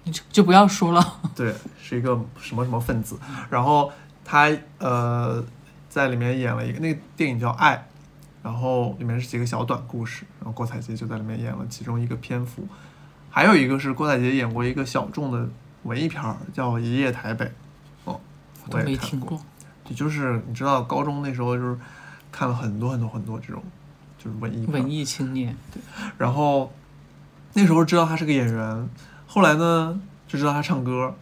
[0.05, 1.19] 就就不要说了。
[1.36, 3.17] 对，是一个什么什么分子。
[3.49, 3.91] 然后
[4.23, 5.43] 他呃
[5.89, 7.75] 在里面演了一个那个电影叫《爱》，
[8.41, 12.65] 然后里面是几个小短故事，然后郭采洁就在里面演了其中一个篇幅。
[13.29, 15.49] 还有一个是郭采洁演过一个小众的
[15.84, 17.45] 文艺片儿，叫《一夜台北》。
[18.66, 18.78] 哦，我。
[18.80, 19.39] 没听过。
[19.89, 21.78] 也就是你知道，高中那时候就是
[22.32, 23.61] 看了很多很多很多这种
[24.18, 25.82] 就是文艺文艺青年，对
[26.18, 26.72] 然后
[27.53, 28.89] 那时候知道他是个演员，
[29.28, 31.14] 后来呢就知道他唱歌，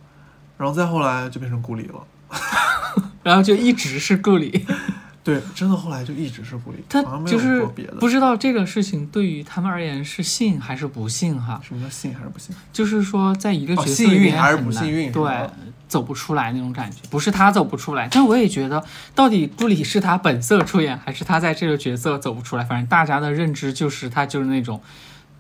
[0.58, 2.06] 然后再后来就变成顾里了。
[3.24, 4.66] 然后就一直是顾里。
[5.24, 7.94] 对，真的后来就一直是顾里，他就是别的。
[7.98, 11.62] 不知道这个事情对于他们而言是幸还是不幸哈？
[11.64, 12.56] 什么叫幸还是不幸？
[12.74, 15.52] 就是说，在一个哦角色幸运还是不幸运对吧，
[15.92, 17.00] 走不出来那种感觉。
[17.10, 18.82] 不是他走不出来，但我也觉得，
[19.14, 22.64] 到底顾里是他本色出演，还是他在这个角色走不出来？
[22.64, 24.82] 反正大家的认知就是他就是那种，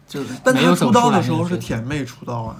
[0.05, 2.57] 就是但他没有出道的时候是甜妹出道啊，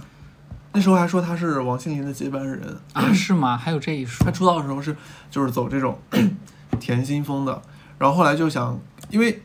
[0.72, 2.80] 那时候还说他是王心凌的接班人。
[2.94, 3.12] 啊？
[3.12, 3.58] 是吗？
[3.58, 4.32] 还有这一说他？
[4.32, 4.96] 出道的时候是
[5.30, 6.00] 就是走这种
[6.80, 7.62] 甜心风的，
[7.98, 8.80] 然后后来就想，
[9.10, 9.44] 因为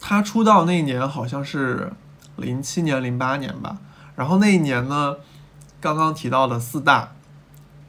[0.00, 1.92] 他出道那一年好像是
[2.36, 3.78] 零七年零八年吧，
[4.16, 5.14] 然后那一年呢，
[5.82, 7.12] 刚刚提到的四大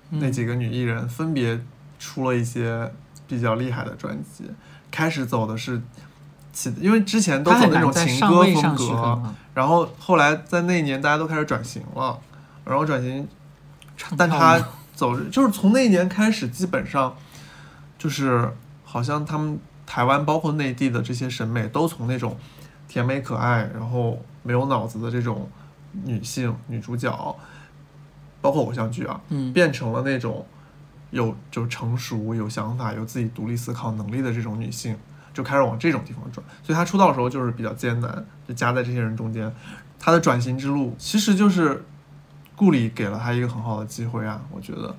[0.09, 1.57] 那嗯几个女艺人分别
[1.99, 2.91] 出了一些
[3.27, 4.49] 比较厉害的专辑，
[4.91, 5.79] 开始走的是
[6.51, 9.23] 其，因为之前都走那种情歌风格，
[9.53, 12.19] 然后后来在那一年大家都开始转型了，
[12.65, 13.27] 然后转型
[14.17, 14.59] 但他
[14.95, 17.15] 走就是从那一年开始，基本上
[17.97, 18.51] 就是
[18.83, 22.37] 好像他们台湾包括内地的这些审美，都从那种
[22.87, 25.49] 甜美可爱，然后没有脑子的这种
[26.03, 27.35] 女性女主角，
[28.43, 30.45] 包括偶像剧啊，嗯，变成了那种
[31.11, 34.97] 有就成熟、有想法、有自己独立思考能力的这种女性，
[35.33, 36.45] 就开始往这种地方转。
[36.61, 39.49] 所以她出道的时候就是比较艰难，就夹在这些人中间。
[39.97, 41.85] 她的转型之路，其实就是
[42.57, 44.93] 顾里给了她一个很好的机会啊，我觉得，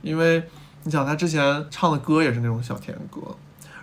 [0.00, 0.42] 因为
[0.84, 3.36] 你想她之前唱的歌也是那种小甜歌，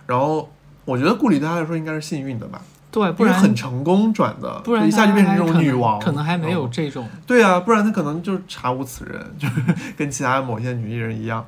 [0.06, 0.50] 然后
[0.84, 2.60] 我觉得顾里对她来说应该是幸运的吧，
[2.94, 7.08] 对，不然很成功转的，不然一下就变成这种女王，可能还没有嗯这种。
[7.26, 9.60] 对啊，不然她可能就是查无此人，就是
[9.98, 11.44] 跟其他某些女艺人一样。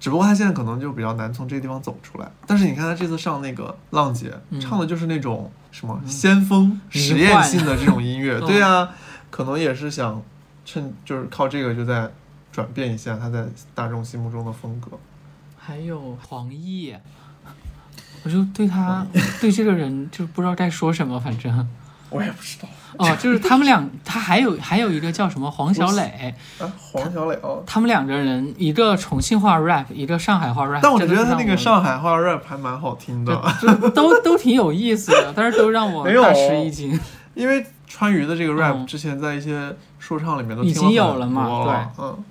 [0.00, 2.28] 只不过她现在可能就比较难从这个地方走出来。
[2.44, 8.90] 但是你看她这次上那个浪姐，嗯唱的就是那种什么先锋、实验性的这种音乐， 嗯对啊，
[9.30, 10.20] 可能也是想
[10.64, 12.10] 趁就是靠这个就在
[12.50, 14.98] 转变一下她在大众心目中的风格。
[15.56, 16.96] 还有黄奕，
[18.22, 19.06] 我就对他
[19.40, 21.68] 对这个人就不知道该说什么，反正。
[22.10, 22.68] 我也不知道。
[22.98, 27.62] 哦，就是他们俩，他还有还有一个叫什么黄小磊，啊，黄小磊哦。
[27.64, 36.98] 他们两个人一个重庆话 rap，一个上海话 rap，但我觉得他那个上海话 rap 还蛮好听的，就都都挺有意思的，但是都让我 大吃一惊。
[37.34, 38.86] 因为川渝的这个 rap 嗯。
[38.86, 42.04] 之前在一些说唱里面都已经有了嘛对。
[42.04, 42.24] 嗯。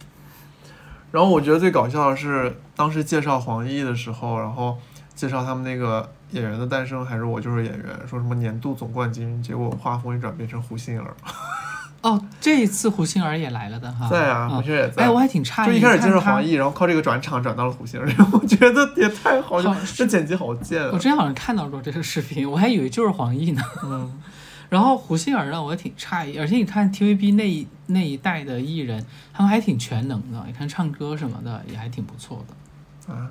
[1.12, 4.78] 然后我觉得最搞笑的是，当时介绍黄奕的时候，然后
[5.20, 6.02] 介绍他们那个
[6.36, 11.14] 《演员的诞生》还是我就是演员，说什么年度总冠军，结果画风一转变成胡杏儿，
[12.02, 15.04] 哦，这一次胡杏儿也来了的哈，在啊，嗯胡杏儿也在。
[15.04, 20.98] 哎，我还挺诧异，就一开始介绍黄奕，然后靠这个转场转到了胡杏儿， 我觉得也太好笑，这剪辑好贱啊我！
[20.98, 23.62] 之前好像看到过这个视频，我还以为就是黄奕呢。
[23.84, 24.10] 嗯，
[24.70, 33.14] 然后胡杏儿让，我也挺诧异，而且你看 TVB 那一那一代的艺人，他们还挺全能的，你看唱歌什么的也还挺不错的。
[33.14, 33.28] 啊，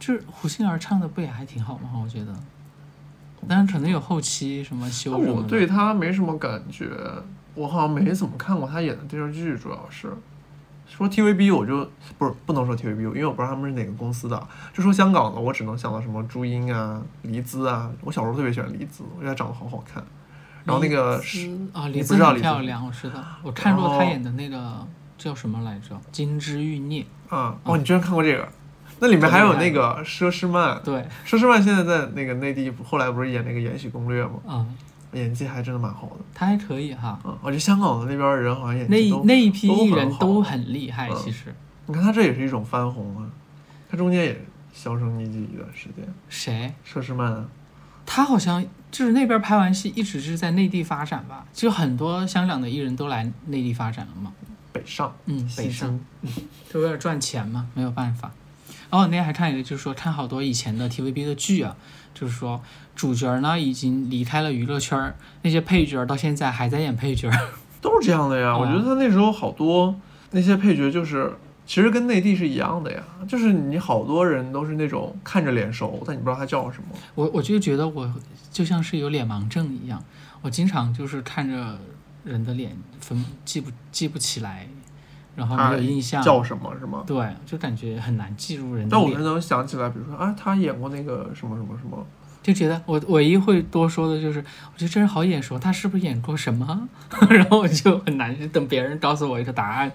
[0.00, 1.90] 就是胡杏儿唱的不也还挺好吗？
[2.02, 2.34] 我觉得，
[3.46, 5.34] 但是可能有后期什么修但什么。
[5.36, 6.88] 我对她没什么感觉，
[7.54, 10.12] 我好像没怎么看过她演的电视剧，主要是
[10.88, 11.88] 说 TVB 我就
[12.18, 14.48] 不是不能说 TVB，因为我不知道他们是哪个公司的。
[14.74, 17.90] 就说香港的，我只能想到什么朱茵啊、黎姿啊。
[18.00, 20.02] 我小时候特别喜欢黎姿，我觉得她长得好好看。
[20.64, 24.86] 然后那个是啊，你黎姿很漂亮，我知道，我看过她演的那个
[25.16, 27.06] 叫什么来着，《金枝欲孽》。
[27.34, 28.48] 啊，哦，你居然看过这个？
[29.00, 34.34] 那里面还有那个佘诗曼，对，佘诗曼现在在那个内地，后来不是演那个《延禧攻略》吗？
[34.46, 34.76] 嗯，
[35.12, 36.24] 演技还真的蛮好的。
[36.34, 37.18] 她还可以哈。
[37.24, 41.54] 嗯，我觉得香港的那边人好像演那那一批艺人都很厉害，嗯其实
[41.86, 43.26] 你看他这也是一种翻红啊，
[43.90, 46.06] 他中间也销声匿迹一段时间。
[46.28, 46.72] 谁？
[46.86, 47.48] 佘诗曼啊，
[48.04, 51.46] 他好像就是那边拍完戏，一直是在内地发展吧？
[51.52, 54.32] 就很多香港的艺人都来内地发展了嘛。
[54.72, 55.88] 北上，嗯，北上
[56.22, 56.32] 精
[56.70, 58.30] 就为了赚钱嘛，没有办法。
[58.90, 61.76] 然后那天还看一个，就是说看好多以前的 TVB 的剧啊，
[62.12, 62.60] 就是说
[62.94, 67.30] 主角呢已经离开了娱乐圈儿，那些配角到现在还在演配角。
[67.80, 68.52] 都是这样的呀。
[68.52, 69.94] 哦我觉得他那时候好多
[70.32, 71.32] 那些配角就是。
[71.66, 76.88] 其实跟内地是一样的呀，就是你好多人都是那种看着脸熟，但你不知道他叫什么。
[77.14, 78.12] 我我就觉得我
[78.50, 80.02] 就像是有脸盲症一样，
[80.42, 81.78] 我经常就是看着
[82.24, 84.66] 人的脸分记不记不起来，
[85.36, 86.22] 然后没有印象。
[86.22, 87.04] 叫什么是吗？
[87.06, 92.06] 对，就感觉很难记住人的，但我是能想起来，比如说啊，他演过那个什么什么什么，
[92.42, 96.88] 就觉得我唯一会多说的就是，我觉得这人好眼熟，他是不是演过什么？
[97.30, 99.92] 然后我就很难等别人告诉我一个答案。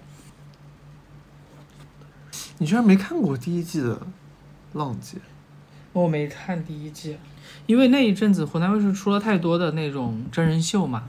[2.57, 3.95] 你居然没看过第一季的
[4.73, 5.17] 《浪姐》？
[5.91, 7.17] 我没看第一季，
[7.65, 11.03] 因为那一阵子湖南卫视出了太多的那种真人秀嘛，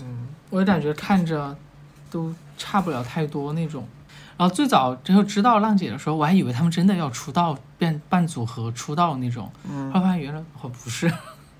[0.00, 1.56] 嗯，我就感觉看着
[2.10, 3.86] 都差不了太多那种。
[4.36, 9.90] 然后最早之后知道浪姐的时候，我还以为他们真的要出道，变半组合出道那种，嗯。
[9.92, 11.08] 后来发现原来哦不是，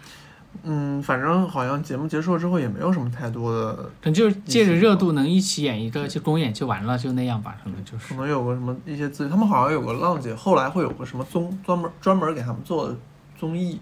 [0.64, 8.14] 嗯，反正好像节目结束了之后也没有什么太多的，可能就是借着热度能一起演一个就公演就完了，就那样吧，可能就是。
[8.14, 8.20] 可。
[8.20, 12.97] 能有个什么一些资，他们好像有个浪姐，后来会有个什么综专门专门给他们做的
[13.38, 13.80] 综艺，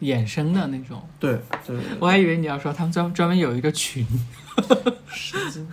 [0.00, 4.06] 衍生的那种，对对对我还以为你要说他们专专门有一个群。
[5.08, 5.66] 神经，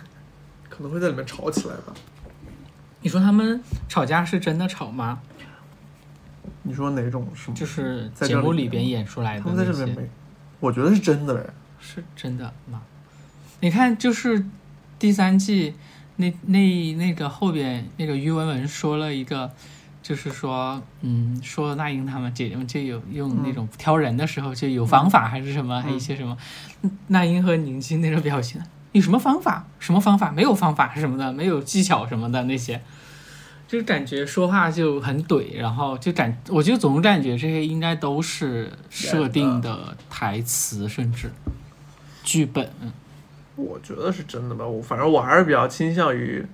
[0.70, 1.94] 可能会在里面吵起来吧？
[3.02, 5.20] 你说他们吵架是真的吵吗？
[6.64, 7.56] 你说哪种是吗？
[7.56, 10.10] 就是在节目里边演出来的他们在这边没，
[10.60, 11.42] 我觉得是真的嘞。
[11.80, 12.82] 是真的吗？
[13.62, 14.46] 你看，就是
[15.00, 15.76] 第三季
[16.18, 19.52] 那那那个后边那个于文文说了一个，
[20.08, 26.38] 就是说，嗯，说那英他们姐姐们就有用那种挑人的时候就有方法还是什么，还有一些什么，
[27.08, 28.62] 那英和宁静那种表情，
[28.94, 29.68] 有什么方法？
[29.80, 30.32] 什么方法？
[30.32, 32.82] 没有方法什么的，没有技巧什么的那些。
[33.68, 41.30] 就感觉说话就很怼，然后就感，我就总感觉这些应该都是设定的台词，甚至
[42.24, 42.72] 剧本。
[43.58, 46.46] 我觉得是真的吧，我反正我还是比较倾向于，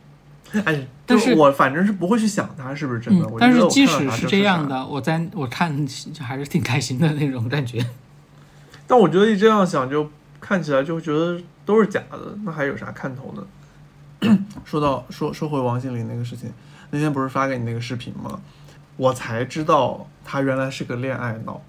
[0.65, 3.27] 哎， 但就是我反正是不会去想它是不是真的。
[3.39, 7.83] 但是即看到它就是这样，的，我在我看就还是挺开心的那种感觉。
[8.87, 14.37] 但我觉得一这样想就看起来就觉得都是假的，那还有啥看头呢？
[14.63, 16.51] 说到说说回王心凌那个事情，
[16.91, 18.39] 那天不是发给你那个视频吗？
[18.95, 21.61] 我才知道她原来是个恋爱脑，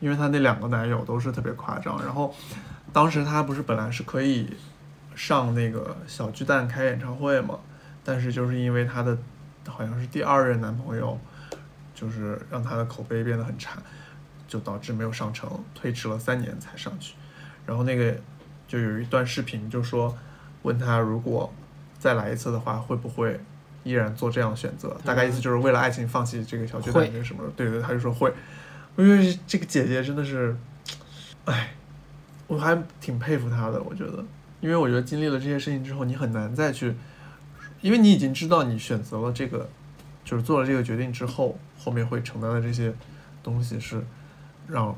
[0.00, 1.98] 因为她那两个男友都是特别夸张。
[2.04, 2.34] 然后
[2.92, 4.48] 当时她不是本来是可以
[5.14, 7.58] 上那个小巨蛋开演唱会嘛，
[8.06, 9.18] 但是就是因为她的
[9.66, 11.18] 好像是第二任男朋友，
[11.92, 13.82] 就是让她的口碑变得很差，
[14.46, 17.14] 就导致没有上成，推迟了三年才上去。
[17.66, 18.16] 然后那个
[18.68, 20.16] 就有一段视频，就说
[20.62, 21.52] 问他如果
[21.98, 23.40] 再来一次的话，会不会
[23.82, 24.96] 依然做这样的选择？
[25.04, 27.50] 大概意思就是为了爱情放弃这个小巨蛋会这个什么的。
[27.56, 28.32] 对对，他就说会。
[28.94, 30.56] 我觉得这个姐姐真的是，
[31.44, 31.74] 哎，
[32.46, 33.82] 我还挺佩服她的。
[33.82, 34.24] 我觉得，
[34.60, 36.94] 因为我觉得经历了这些事情之后，你很难再去，
[37.80, 39.68] 因为你已经知道你选择了这个，
[40.24, 42.92] 就是做了这个决定之后，后面会承担的这些
[43.42, 44.04] 东西是
[44.68, 44.96] 让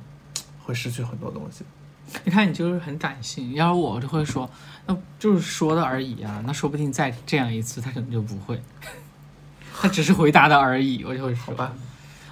[0.63, 1.65] 会失去很多东西。
[2.25, 4.49] 你看你就是很感性，要是我就会说，
[4.87, 8.59] 那就是说的而已啊，那说不定再这样一次，他可能就不会，
[9.79, 11.45] 他只是回答的而已，我就会说。
[11.45, 11.75] 好吧，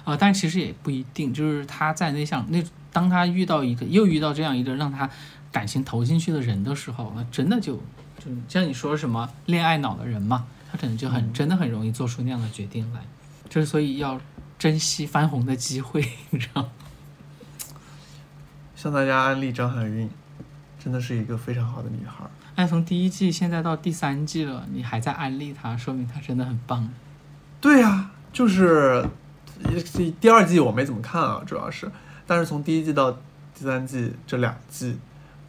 [0.03, 5.07] 啊、但其实也不一定，就是他在那项那，当他遇到一个又遇到这样一个让他
[5.51, 7.79] 感情投进去的人的时候，那真的就
[8.47, 13.01] 就像你说什么恋爱脑的人嘛，他可能就很真的很容易做出那样的决定来，
[13.49, 14.19] 就是所以要
[14.59, 16.69] 珍惜翻红的机会， 你知道吗？
[18.75, 20.09] 向大家安利张含韵，
[20.79, 22.29] 真的是一个非常好的女孩儿。
[22.55, 26.87] 哎，从第一季现在到第三季了，你还在安利她，说明她真的很棒。
[27.59, 29.03] 对呀、就是
[29.93, 31.91] 第第二季我没怎么看啊，主要是，
[32.25, 34.97] 但是从第一季到第三季这两季，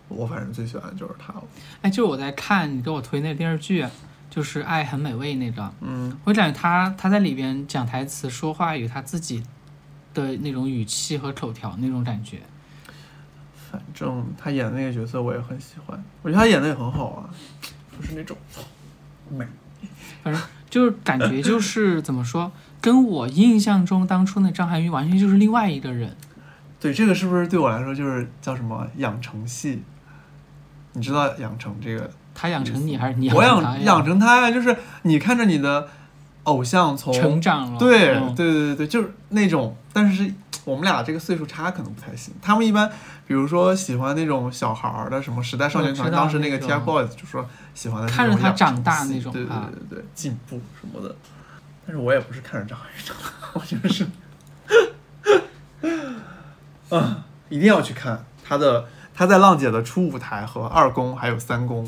[0.08, 1.42] 我反正最喜欢的就是他了。
[1.82, 3.86] 哎，就是我在看你给我推那个电视剧，
[4.30, 9.42] 就是《爱很美味》那个，嗯，我感觉他他在里边讲台词、说话有他自己
[10.14, 12.38] 的那种语气和口条那种感觉。
[13.70, 17.28] 反正他演的那个角色我也很喜欢，我觉得他演的也很好啊，
[17.98, 18.36] 就是那种
[19.30, 19.46] 美。
[20.22, 22.50] 反正就是感觉就是怎么说，
[22.80, 26.16] 跟我印象中当初那张含韵完全就是另外一个人。
[26.80, 29.82] 对，这个是不是对我来说就是叫什么养成系？
[30.98, 32.10] 你知道养成这个？
[32.34, 35.88] 他养成你还是你我养成他呀养养成他呀，就是你看着你的
[36.44, 37.78] 偶像从成长了？
[37.78, 40.32] 对嗯对对对对，就是那种，但是
[40.64, 42.32] 我们俩这个岁数差可能不太行。
[42.40, 42.88] 他们一般，
[43.26, 49.50] 比如说喜欢那种小孩儿的，什么时代少年团，当时那个 TFBOYS 就说喜欢的是看着他长大那种对对
[49.88, 51.14] 对对，进步什么的。
[51.86, 52.78] 但是我也不是看着长
[53.08, 53.14] 大，
[53.54, 54.06] 我就是，
[56.94, 58.86] 啊，一定要去看他的
[59.18, 61.84] 他在浪姐的初舞台和二公还有三公，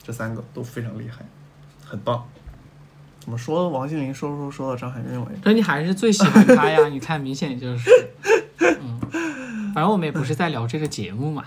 [0.00, 1.26] 这三个都非常厉害，
[1.84, 2.22] 很棒。
[3.18, 3.68] 怎么说？
[3.68, 5.42] 王心凌说说说到张含韵为止。
[5.42, 6.86] 所以你还是最喜欢他呀？
[6.86, 7.90] 你看，明显就是，
[8.80, 9.00] 嗯，
[9.74, 11.42] 反正我们也不是在聊这个节目嘛。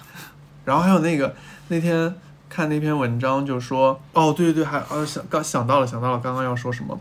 [0.65, 1.34] 然后还有那个
[1.69, 2.13] 那天
[2.49, 6.99] 看那篇文章就说，哦，对对对，还呃想刚想到了想到了，刚刚要说什么，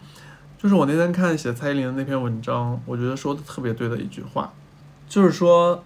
[0.57, 4.53] 就是我那天看写蔡依林的那篇文章，我觉得说的特别对的一句话，
[5.09, 5.83] 就是说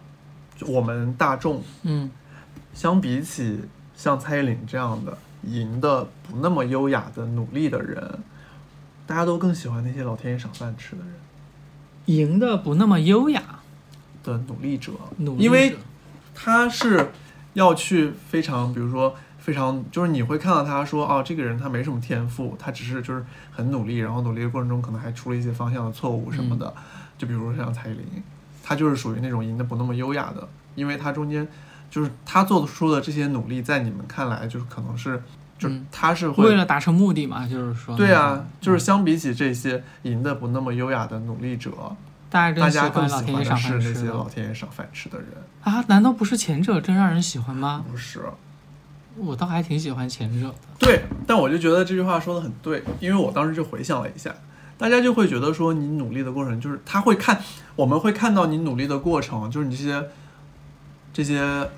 [0.66, 2.10] 我们大众嗯，
[2.74, 3.60] 相比起
[3.94, 8.20] 像蔡依林这样的赢的不那么优雅的努力的人，
[9.06, 11.14] 大家都更喜欢那些老天爷赏饭吃的人。
[12.06, 13.42] 赢的不那么优雅，
[14.24, 15.76] 的努力者，努力因为者
[16.34, 17.10] 他是
[17.52, 26.72] 要去非常，比如说非常，就是你会看到他说，哦，这个人他没什么天赋，他只是就是很努力，然后努力的过程中可能还出了一些方向的错误什么的。
[27.18, 28.06] 就比如说像蔡依林，
[28.62, 31.46] 她就是属于那种赢得不那么优雅的，因为他中间
[31.90, 35.22] 就是他做出的这些努力，在你们看来就是可能是，
[35.58, 41.70] 就是嗯她是会为了达成目的嘛，就是说，对啊，就是相比起这些赢得不那么优雅的努力者，
[42.30, 45.28] 大家更喜大家更欢的是那些老天爷赏饭吃的人，
[45.62, 45.82] 啊？
[45.88, 47.84] 难道不是前者更让人喜欢吗？
[47.90, 48.22] 不是。
[49.16, 50.54] 我倒还挺喜欢前者的。
[50.78, 54.32] 对，但我就觉得这句话说的很对，因为我当时就回想了一下，
[54.78, 57.42] 大家就会觉得说你努力的过程，就是他会看，
[57.74, 60.08] 我们会看到你努力的过程，就是你这些
[61.12, 61.68] 这些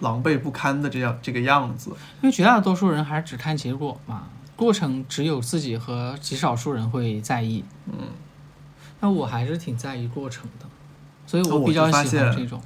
[0.00, 1.90] 狼狈不堪的这样这个样子。
[2.20, 4.24] 因为绝大多数人还是只看结果嘛，
[4.56, 7.64] 过程只有自己和极少数人会在意。
[7.86, 8.08] 嗯，
[9.00, 10.66] 那我还是挺在意过程的，
[11.26, 12.60] 所以我比较发现喜欢这种。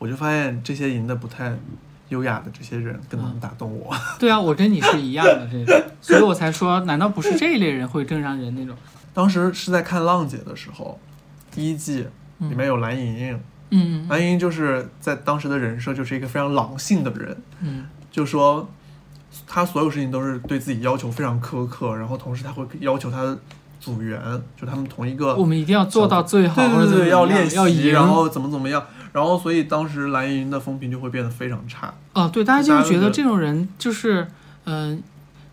[0.00, 1.56] 我就发现这些赢的不太
[2.14, 3.92] 优雅的这些人更能打动我。
[4.18, 8.76] 对啊，我跟你是一样的这种，所以我才说，难道不是这一类人会更让人那种？
[9.12, 10.98] 当时是在看《浪姐》的时候，
[11.50, 12.06] 第一季
[12.38, 13.40] 里面有蓝盈莹，
[13.70, 17.84] 嗯蓝盈莹就是在当时的人设就是一个非常狼性的人，嗯。
[18.10, 18.68] 就说
[19.44, 23.36] 他所有事情都是对自己要求非常苛刻，然后同时他会要求他的
[23.80, 24.20] 组员，
[24.56, 28.80] 就他们同一个我们一定要做到最好，对对对要练习，要赢，然后怎么怎么样，
[29.14, 31.94] 然后所以当时蓝盈莹的风评就会变得非常差。
[32.14, 34.26] 哦，对，大家就是觉得这种人就是
[34.64, 35.00] 嗯、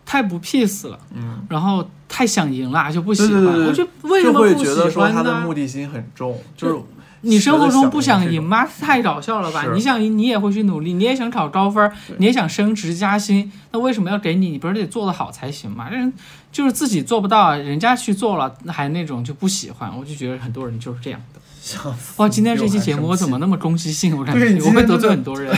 [0.04, 3.30] 太不 peace 了，嗯，然后太想赢了就不喜欢。
[3.30, 5.42] 对对对对我就为什么不会觉得说他的呢？
[5.46, 6.82] 目的心很重，就是
[7.20, 8.66] 你生活中不想想赢吗？
[8.80, 9.64] 太搞笑了吧！
[9.72, 14.50] 你想赢，你也会去努力，你也想考高分对，你也想升职加薪，那为什么要给你？
[14.50, 15.88] 你不是得做得好才行吗？
[15.88, 16.12] 人
[16.50, 19.96] 就是自己做不到，人家去做了，那还那种就不喜欢。
[19.96, 21.40] 我就觉得很多人就是这样的。
[21.62, 24.18] 想死哇，今天这期节目我怎么那么攻击性？
[24.18, 25.56] 我感觉我会得罪很多人。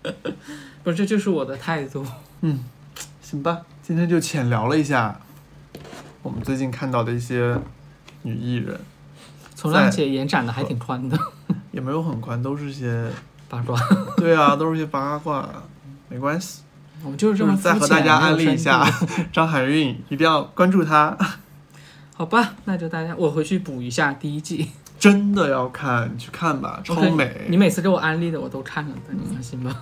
[0.84, 2.04] 不是，这就是我的态度。
[2.42, 2.62] 嗯
[3.22, 5.18] 行吧，今天就浅聊了一下
[6.22, 7.58] 我们最近看到的一些
[8.22, 8.78] 女艺人，
[9.54, 11.18] 从浪姐延展的还挺宽的，
[11.72, 13.10] 也没有很宽，都是些
[13.48, 13.80] 八卦。
[14.18, 15.48] 对啊，都是些八卦，
[16.10, 16.60] 没关系。
[17.02, 18.86] 我们就是这么就是再和大家安利一下
[19.32, 21.16] 张含韵，一定要关注她，
[22.14, 24.70] 好吧，那就大家我回去补一下第一季。
[24.98, 27.46] 真的要看，你去看吧，超美。
[27.48, 29.74] 你每次给我安利的我都看了的，你放心吧。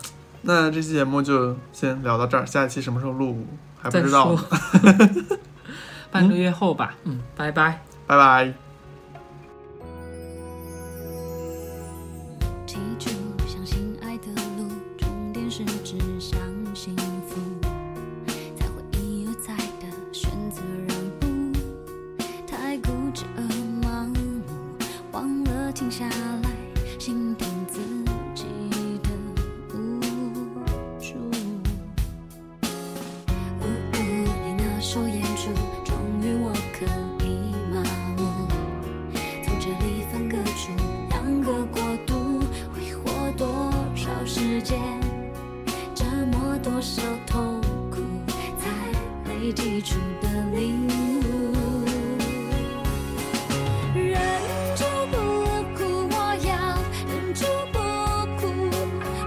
[0.43, 3.47] 那这期节目就先聊到这儿，下一期什么时候录
[3.81, 4.49] 还不知道说，
[6.11, 6.95] 半个月后吧。
[7.05, 7.81] 嗯，拜拜。
[8.07, 8.64] 拜拜。
[46.65, 47.61] 多少痛
[47.91, 47.99] 苦，
[48.59, 48.71] 才
[49.29, 51.85] 累积出的领悟。
[53.95, 54.19] 忍
[54.75, 55.15] 住不
[55.77, 56.51] 哭，我要
[57.07, 57.79] 忍住不
[58.41, 58.43] 哭，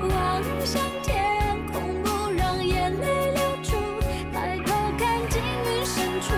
[0.09, 1.15] 望向天
[1.71, 3.75] 空，不让眼泪流出，
[4.33, 6.33] 抬头看进云深处。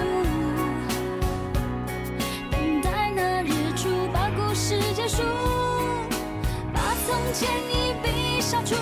[2.52, 5.24] 等待那日出，把故事结束，
[6.74, 8.76] 把从前一笔消除。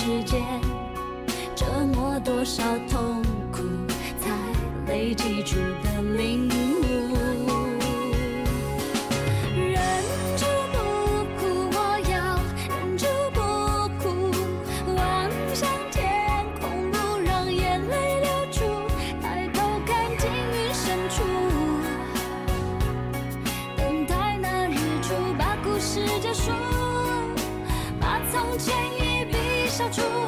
[0.00, 0.42] 时间，
[1.54, 3.22] 折磨多少痛
[3.52, 3.60] 苦，
[4.18, 4.30] 才
[4.86, 6.48] 累积出的领
[29.80, 30.19] 消除。